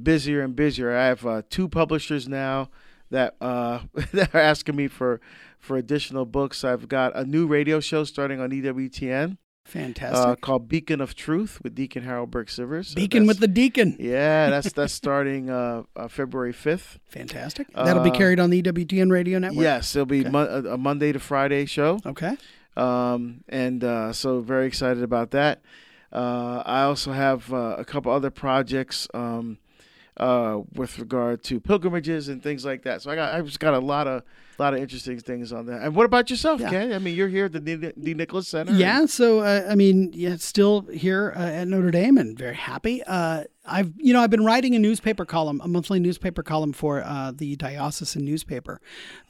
busier 0.00 0.42
and 0.42 0.54
busier. 0.54 0.96
I 0.96 1.06
have 1.06 1.26
uh, 1.26 1.42
two 1.50 1.68
publishers 1.68 2.28
now 2.28 2.70
that 3.10 3.34
uh, 3.40 3.80
that 4.12 4.34
are 4.34 4.40
asking 4.40 4.76
me 4.76 4.88
for 4.88 5.20
for 5.58 5.76
additional 5.76 6.24
books. 6.24 6.62
I've 6.62 6.88
got 6.88 7.16
a 7.16 7.24
new 7.24 7.46
radio 7.46 7.80
show 7.80 8.04
starting 8.04 8.40
on 8.40 8.50
EWTN 8.50 9.38
Fantastic. 9.64 10.26
uh, 10.26 10.36
called 10.36 10.68
Beacon 10.68 11.00
of 11.00 11.14
Truth 11.14 11.60
with 11.62 11.74
Deacon 11.74 12.02
Harold 12.04 12.30
Burke 12.30 12.48
Sivers. 12.48 12.86
So 12.86 12.94
Beacon 12.96 13.26
with 13.26 13.40
the 13.40 13.48
Deacon. 13.48 13.96
yeah, 13.98 14.50
that's 14.50 14.72
that's 14.72 14.92
starting 14.92 15.48
uh, 15.50 15.82
uh, 15.96 16.08
February 16.08 16.52
fifth. 16.52 16.98
Fantastic. 17.08 17.66
That'll 17.74 18.02
be 18.04 18.10
Uh, 18.10 18.14
carried 18.14 18.40
on 18.40 18.50
the 18.50 18.62
EWTN 18.62 19.10
radio 19.10 19.38
network? 19.38 19.62
Yes, 19.62 19.96
it'll 19.96 20.06
be 20.06 20.20
Okay. 20.20 20.30
mon- 20.30 20.48
a, 20.48 20.74
a 20.74 20.78
Monday 20.78 21.12
to 21.12 21.18
Friday 21.18 21.64
show. 21.66 21.98
Okay. 22.04 22.36
um, 22.76 23.42
and 23.48 23.82
uh, 23.84 24.12
so 24.12 24.40
very 24.40 24.66
excited 24.66 25.02
about 25.02 25.30
that. 25.30 25.62
Uh, 26.12 26.62
I 26.64 26.82
also 26.82 27.12
have 27.12 27.52
uh, 27.52 27.76
a 27.78 27.84
couple 27.84 28.12
other 28.12 28.30
projects 28.30 29.08
um, 29.14 29.58
uh, 30.16 30.60
with 30.74 30.98
regard 30.98 31.42
to 31.44 31.60
pilgrimages 31.60 32.28
and 32.28 32.42
things 32.42 32.64
like 32.64 32.82
that. 32.82 33.02
So 33.02 33.10
I 33.10 33.16
got 33.16 33.34
I 33.34 33.40
just 33.42 33.60
got 33.60 33.74
a 33.74 33.78
lot 33.78 34.06
of 34.06 34.22
lot 34.58 34.72
of 34.72 34.80
interesting 34.80 35.18
things 35.18 35.52
on 35.52 35.66
that. 35.66 35.82
And 35.82 35.96
what 35.96 36.06
about 36.06 36.30
yourself, 36.30 36.60
Yeah. 36.60 36.70
Ken? 36.70 36.92
I 36.92 37.00
mean, 37.00 37.16
you're 37.16 37.28
here 37.28 37.46
at 37.46 37.52
the 37.52 37.58
D. 37.58 37.76
D. 37.76 38.14
Nicola 38.14 38.44
Center. 38.44 38.72
Yeah, 38.72 39.06
so 39.06 39.40
uh, 39.40 39.66
I 39.68 39.74
mean, 39.74 40.12
yeah, 40.14 40.36
still 40.36 40.82
here 40.82 41.32
uh, 41.36 41.40
at 41.40 41.66
Notre 41.66 41.90
Dame 41.90 42.18
and 42.18 42.38
very 42.38 42.54
happy. 42.54 43.02
Uh, 43.02 43.44
I've 43.66 43.92
you 43.96 44.12
know 44.12 44.20
I've 44.20 44.30
been 44.30 44.44
writing 44.44 44.74
a 44.74 44.78
newspaper 44.78 45.24
column, 45.24 45.60
a 45.64 45.66
monthly 45.68 45.98
newspaper 45.98 46.42
column 46.42 46.72
for 46.72 47.02
uh, 47.02 47.32
the 47.34 47.56
diocesan 47.56 48.24
newspaper, 48.24 48.80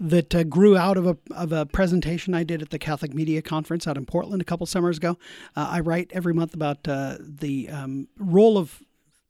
that 0.00 0.34
uh, 0.34 0.42
grew 0.44 0.76
out 0.76 0.96
of 0.96 1.06
a 1.06 1.16
of 1.30 1.52
a 1.52 1.64
presentation 1.64 2.34
I 2.34 2.42
did 2.42 2.60
at 2.60 2.70
the 2.70 2.78
Catholic 2.78 3.14
Media 3.14 3.40
Conference 3.40 3.86
out 3.86 3.96
in 3.96 4.04
Portland 4.04 4.42
a 4.42 4.44
couple 4.44 4.66
summers 4.66 4.98
ago. 4.98 5.16
Uh, 5.56 5.68
I 5.70 5.80
write 5.80 6.10
every 6.12 6.34
month 6.34 6.52
about 6.52 6.86
uh, 6.88 7.16
the 7.20 7.68
um, 7.70 8.08
role 8.18 8.58
of 8.58 8.82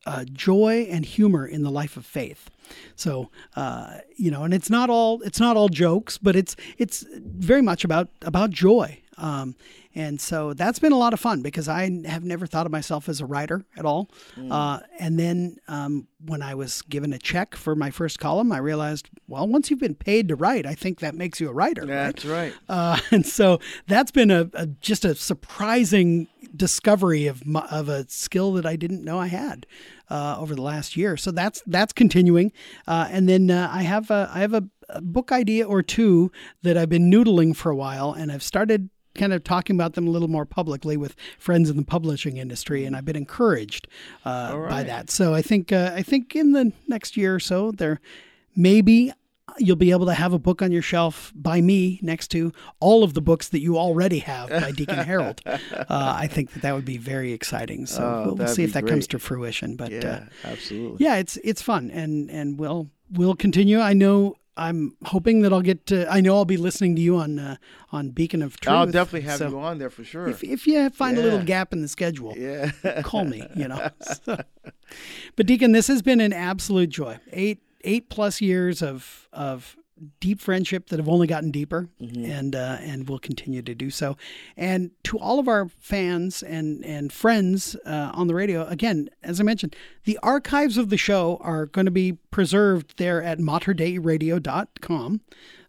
uh, 0.06 0.24
joy 0.32 0.86
and 0.90 1.04
humor 1.04 1.46
in 1.46 1.62
the 1.62 1.70
life 1.70 1.96
of 1.96 2.04
faith. 2.06 2.50
So 2.96 3.30
uh, 3.56 3.98
you 4.16 4.30
know, 4.30 4.44
and 4.44 4.54
it's 4.54 4.70
not 4.70 4.90
all 4.90 5.20
it's 5.22 5.40
not 5.40 5.56
all 5.56 5.68
jokes, 5.68 6.18
but 6.18 6.36
it's 6.36 6.56
it's 6.78 7.04
very 7.12 7.62
much 7.62 7.84
about 7.84 8.08
about 8.22 8.50
joy. 8.50 8.98
Um, 9.16 9.54
and 9.94 10.20
so 10.20 10.54
that's 10.54 10.80
been 10.80 10.92
a 10.92 10.98
lot 10.98 11.12
of 11.12 11.20
fun 11.20 11.40
because 11.40 11.68
I 11.68 11.82
have 12.06 12.24
never 12.24 12.46
thought 12.46 12.66
of 12.66 12.72
myself 12.72 13.08
as 13.08 13.20
a 13.20 13.26
writer 13.26 13.64
at 13.76 13.84
all. 13.84 14.10
Mm. 14.36 14.50
Uh, 14.50 14.80
and 14.98 15.18
then 15.18 15.58
um, 15.68 16.08
when 16.24 16.42
I 16.42 16.54
was 16.54 16.82
given 16.82 17.12
a 17.12 17.18
check 17.18 17.54
for 17.54 17.76
my 17.76 17.90
first 17.90 18.18
column, 18.18 18.50
I 18.50 18.58
realized, 18.58 19.08
well, 19.28 19.46
once 19.46 19.70
you've 19.70 19.80
been 19.80 19.94
paid 19.94 20.28
to 20.28 20.36
write, 20.36 20.66
I 20.66 20.74
think 20.74 20.98
that 21.00 21.14
makes 21.14 21.40
you 21.40 21.48
a 21.48 21.52
writer. 21.52 21.86
That's 21.86 22.24
right. 22.24 22.52
right. 22.52 22.54
Uh, 22.68 22.98
and 23.12 23.24
so 23.26 23.60
that's 23.86 24.10
been 24.10 24.32
a, 24.32 24.50
a, 24.54 24.66
just 24.66 25.04
a 25.04 25.14
surprising 25.14 26.26
discovery 26.56 27.26
of 27.26 27.46
my, 27.46 27.64
of 27.70 27.88
a 27.88 28.08
skill 28.08 28.52
that 28.54 28.66
I 28.66 28.74
didn't 28.76 29.04
know 29.04 29.18
I 29.18 29.28
had. 29.28 29.66
Uh, 30.10 30.36
over 30.38 30.54
the 30.54 30.60
last 30.60 30.98
year, 30.98 31.16
so 31.16 31.30
that's 31.30 31.62
that's 31.66 31.90
continuing, 31.94 32.52
uh, 32.86 33.08
and 33.10 33.26
then 33.26 33.50
uh, 33.50 33.70
I 33.72 33.84
have 33.84 34.10
a, 34.10 34.30
I 34.32 34.40
have 34.40 34.52
a, 34.52 34.64
a 34.90 35.00
book 35.00 35.32
idea 35.32 35.66
or 35.66 35.82
two 35.82 36.30
that 36.60 36.76
I've 36.76 36.90
been 36.90 37.10
noodling 37.10 37.56
for 37.56 37.70
a 37.70 37.74
while, 37.74 38.12
and 38.12 38.30
I've 38.30 38.42
started 38.42 38.90
kind 39.14 39.32
of 39.32 39.44
talking 39.44 39.76
about 39.76 39.94
them 39.94 40.06
a 40.06 40.10
little 40.10 40.28
more 40.28 40.44
publicly 40.44 40.96
with 40.96 41.14
friends 41.38 41.70
in 41.70 41.76
the 41.76 41.84
publishing 41.84 42.36
industry, 42.36 42.84
and 42.84 42.96
I've 42.96 43.04
been 43.04 43.16
encouraged 43.16 43.88
uh, 44.24 44.52
right. 44.54 44.68
by 44.68 44.82
that. 44.84 45.10
So 45.10 45.34
I 45.34 45.42
think 45.42 45.72
uh, 45.72 45.92
I 45.94 46.02
think 46.02 46.34
in 46.34 46.52
the 46.52 46.72
next 46.88 47.16
year 47.16 47.34
or 47.34 47.40
so, 47.40 47.70
there 47.70 48.00
maybe 48.56 49.12
you'll 49.58 49.76
be 49.76 49.90
able 49.90 50.06
to 50.06 50.14
have 50.14 50.32
a 50.32 50.38
book 50.38 50.62
on 50.62 50.72
your 50.72 50.82
shelf 50.82 51.32
by 51.34 51.60
me 51.60 52.00
next 52.02 52.28
to 52.28 52.52
all 52.80 53.04
of 53.04 53.14
the 53.14 53.20
books 53.20 53.48
that 53.48 53.60
you 53.60 53.78
already 53.78 54.18
have 54.20 54.48
by 54.48 54.72
Deacon 54.72 54.98
Harold. 55.06 55.40
Uh, 55.46 55.58
I 55.88 56.26
think 56.26 56.52
that 56.52 56.62
that 56.62 56.74
would 56.74 56.84
be 56.84 56.98
very 56.98 57.32
exciting. 57.32 57.86
So 57.86 58.02
oh, 58.02 58.26
we'll, 58.26 58.34
we'll 58.36 58.48
see 58.48 58.64
if 58.64 58.72
that 58.72 58.82
great. 58.82 58.90
comes 58.90 59.06
to 59.08 59.18
fruition. 59.18 59.76
But 59.76 59.92
yeah, 59.92 60.26
uh, 60.44 60.48
absolutely. 60.48 61.04
Yeah, 61.04 61.16
it's 61.16 61.36
it's 61.38 61.62
fun, 61.62 61.90
and 61.90 62.30
and 62.30 62.58
we'll 62.58 62.90
we'll 63.14 63.36
continue. 63.36 63.80
I 63.80 63.92
know 63.92 64.36
I'm 64.56 64.96
hoping 65.04 65.42
that 65.42 65.52
I'll 65.52 65.62
get 65.62 65.86
to. 65.86 66.10
I 66.10 66.20
know 66.20 66.36
I'll 66.36 66.44
be 66.44 66.56
listening 66.56 66.94
to 66.96 67.02
you 67.02 67.16
on 67.16 67.38
uh, 67.38 67.56
on 67.90 68.10
Beacon 68.10 68.42
of 68.42 68.58
Truth. 68.60 68.74
I'll 68.74 68.86
definitely 68.86 69.22
have 69.22 69.38
so 69.38 69.48
you 69.48 69.58
on 69.58 69.78
there 69.78 69.90
for 69.90 70.04
sure. 70.04 70.28
If, 70.28 70.44
if 70.44 70.66
you 70.66 70.90
find 70.90 71.16
yeah. 71.16 71.22
a 71.22 71.24
little 71.24 71.42
gap 71.42 71.72
in 71.72 71.82
the 71.82 71.88
schedule, 71.88 72.34
yeah, 72.36 72.70
call 73.02 73.24
me. 73.24 73.46
You 73.54 73.68
know. 73.68 73.90
So. 74.24 74.40
But 75.34 75.46
Deacon, 75.46 75.72
this 75.72 75.88
has 75.88 76.02
been 76.02 76.20
an 76.20 76.32
absolute 76.32 76.90
joy. 76.90 77.18
Eight 77.32 77.62
eight 77.82 78.08
plus 78.08 78.40
years 78.40 78.82
of 78.82 79.28
of 79.32 79.76
deep 80.20 80.40
friendship 80.40 80.88
that 80.88 80.98
have 80.98 81.08
only 81.08 81.26
gotten 81.26 81.50
deeper 81.50 81.88
mm-hmm. 82.00 82.24
and 82.24 82.56
uh, 82.56 82.78
and 82.80 83.08
will 83.08 83.18
continue 83.18 83.62
to 83.62 83.74
do 83.74 83.90
so. 83.90 84.16
And 84.56 84.90
to 85.04 85.18
all 85.18 85.38
of 85.38 85.48
our 85.48 85.68
fans 85.80 86.42
and 86.42 86.84
and 86.84 87.12
friends 87.12 87.76
uh, 87.86 88.10
on 88.14 88.26
the 88.26 88.34
radio, 88.34 88.66
again, 88.66 89.08
as 89.22 89.40
I 89.40 89.44
mentioned, 89.44 89.76
the 90.04 90.18
archives 90.22 90.76
of 90.78 90.90
the 90.90 90.96
show 90.96 91.38
are 91.40 91.66
going 91.66 91.86
to 91.86 91.90
be 91.90 92.14
preserved 92.30 92.98
there 92.98 93.22
at 93.22 93.38
materdeiradio.com. 93.38 95.20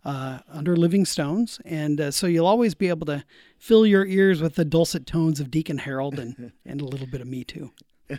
Uh, 0.04 0.38
under 0.54 0.78
Living 0.78 1.04
Stones. 1.04 1.60
And 1.66 2.00
uh, 2.00 2.12
so 2.12 2.28
you'll 2.28 2.46
always 2.46 2.76
be 2.76 2.90
able 2.90 3.08
to 3.08 3.24
fill 3.58 3.88
your 3.88 4.06
ears 4.06 4.40
with 4.40 4.54
the 4.54 4.64
dulcet 4.64 5.08
tones 5.08 5.40
of 5.40 5.50
Deacon 5.50 5.80
Harold 5.80 6.20
and, 6.20 6.52
and 6.66 6.80
a 6.80 6.86
little 6.86 7.08
bit 7.08 7.22
of 7.22 7.28
me 7.28 7.44
too. 7.44 7.72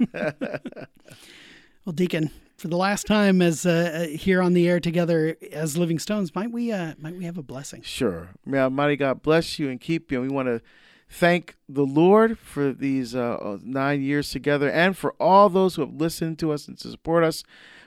well, 1.86 1.92
Deacon, 1.92 2.30
for 2.56 2.66
the 2.66 2.76
last 2.76 3.06
time 3.06 3.40
as 3.40 3.64
uh, 3.64 4.08
uh, 4.10 4.16
here 4.16 4.42
on 4.42 4.54
the 4.54 4.68
air 4.68 4.80
together 4.80 5.36
as 5.52 5.78
Living 5.78 6.00
Stones, 6.00 6.34
might 6.34 6.50
we 6.50 6.72
uh, 6.72 6.94
might 6.98 7.14
we 7.14 7.24
have 7.24 7.38
a 7.38 7.42
blessing? 7.42 7.80
Sure. 7.82 8.30
May 8.44 8.58
Almighty 8.58 8.96
God 8.96 9.22
bless 9.22 9.58
you 9.60 9.70
and 9.70 9.80
keep 9.80 10.10
you. 10.10 10.20
And 10.20 10.28
we 10.28 10.34
want 10.34 10.48
to 10.48 10.60
thank 11.08 11.56
the 11.68 11.86
Lord 11.86 12.40
for 12.40 12.72
these 12.72 13.14
uh, 13.14 13.38
uh, 13.40 13.58
nine 13.62 14.02
years 14.02 14.30
together 14.30 14.68
and 14.68 14.96
for 14.96 15.14
all 15.20 15.48
those 15.48 15.76
who 15.76 15.82
have 15.82 15.94
listened 15.94 16.40
to 16.40 16.50
us 16.50 16.66
and 16.66 16.76
to 16.78 16.90
support 16.90 17.22
us. 17.22 17.44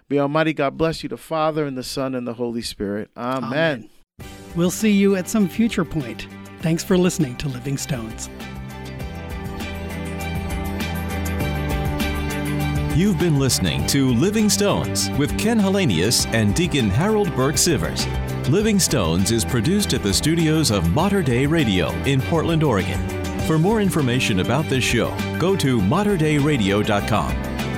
May 0.10 0.18
Almighty 0.18 0.54
God 0.54 0.78
bless 0.78 1.04
you, 1.04 1.10
the 1.10 1.18
Father 1.18 1.66
and 1.66 1.78
the 1.78 1.84
Son 1.84 2.16
and 2.16 2.26
the 2.26 2.34
Holy 2.36 2.62
Spirit. 2.62 3.12
Amen. 3.18 3.44
Amen. 3.44 3.90
We'll 4.56 4.72
see 4.72 4.92
you 4.92 5.18
at 5.18 5.28
some 5.28 5.48
future 5.50 5.86
point. 5.86 6.28
Thanks 6.62 6.84
for 6.84 6.98
listening 6.98 7.36
to 7.38 7.50
Living 7.50 7.78
Stones. 7.78 8.30
You've 13.00 13.18
been 13.18 13.40
listening 13.40 13.88
to 13.88 14.12
Living 14.12 14.50
Stones 14.50 15.10
with 15.12 15.40
Ken 15.40 15.58
Hallenius 15.58 16.26
and 16.34 16.54
Deacon 16.54 16.90
Harold 16.90 17.34
Burke 17.34 17.56
Sivers. 17.56 18.06
Living 18.50 18.78
Stones 18.78 19.32
is 19.32 19.46
produced 19.46 19.94
at 19.94 20.04
the 20.04 20.14
studios 20.14 20.70
of 20.70 20.94
Mater 20.94 21.22
Dei 21.24 21.48
Radio 21.48 21.92
in 22.04 22.20
Portland, 22.20 22.62
Oregon. 22.62 23.00
For 23.48 23.58
more 23.58 23.80
information 23.80 24.42
about 24.42 24.66
this 24.66 24.84
show, 24.84 25.16
go 25.40 25.56
to 25.56 25.80
materdeiradio.com. 25.80 27.32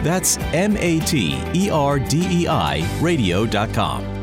That's 0.03 0.39
M 0.53 0.75
A 0.77 0.99
T 1.01 1.39
E 1.53 1.69
R 1.69 1.99
D 1.99 2.25
E 2.27 2.47
I 2.47 2.84
radio.com. 2.99 4.20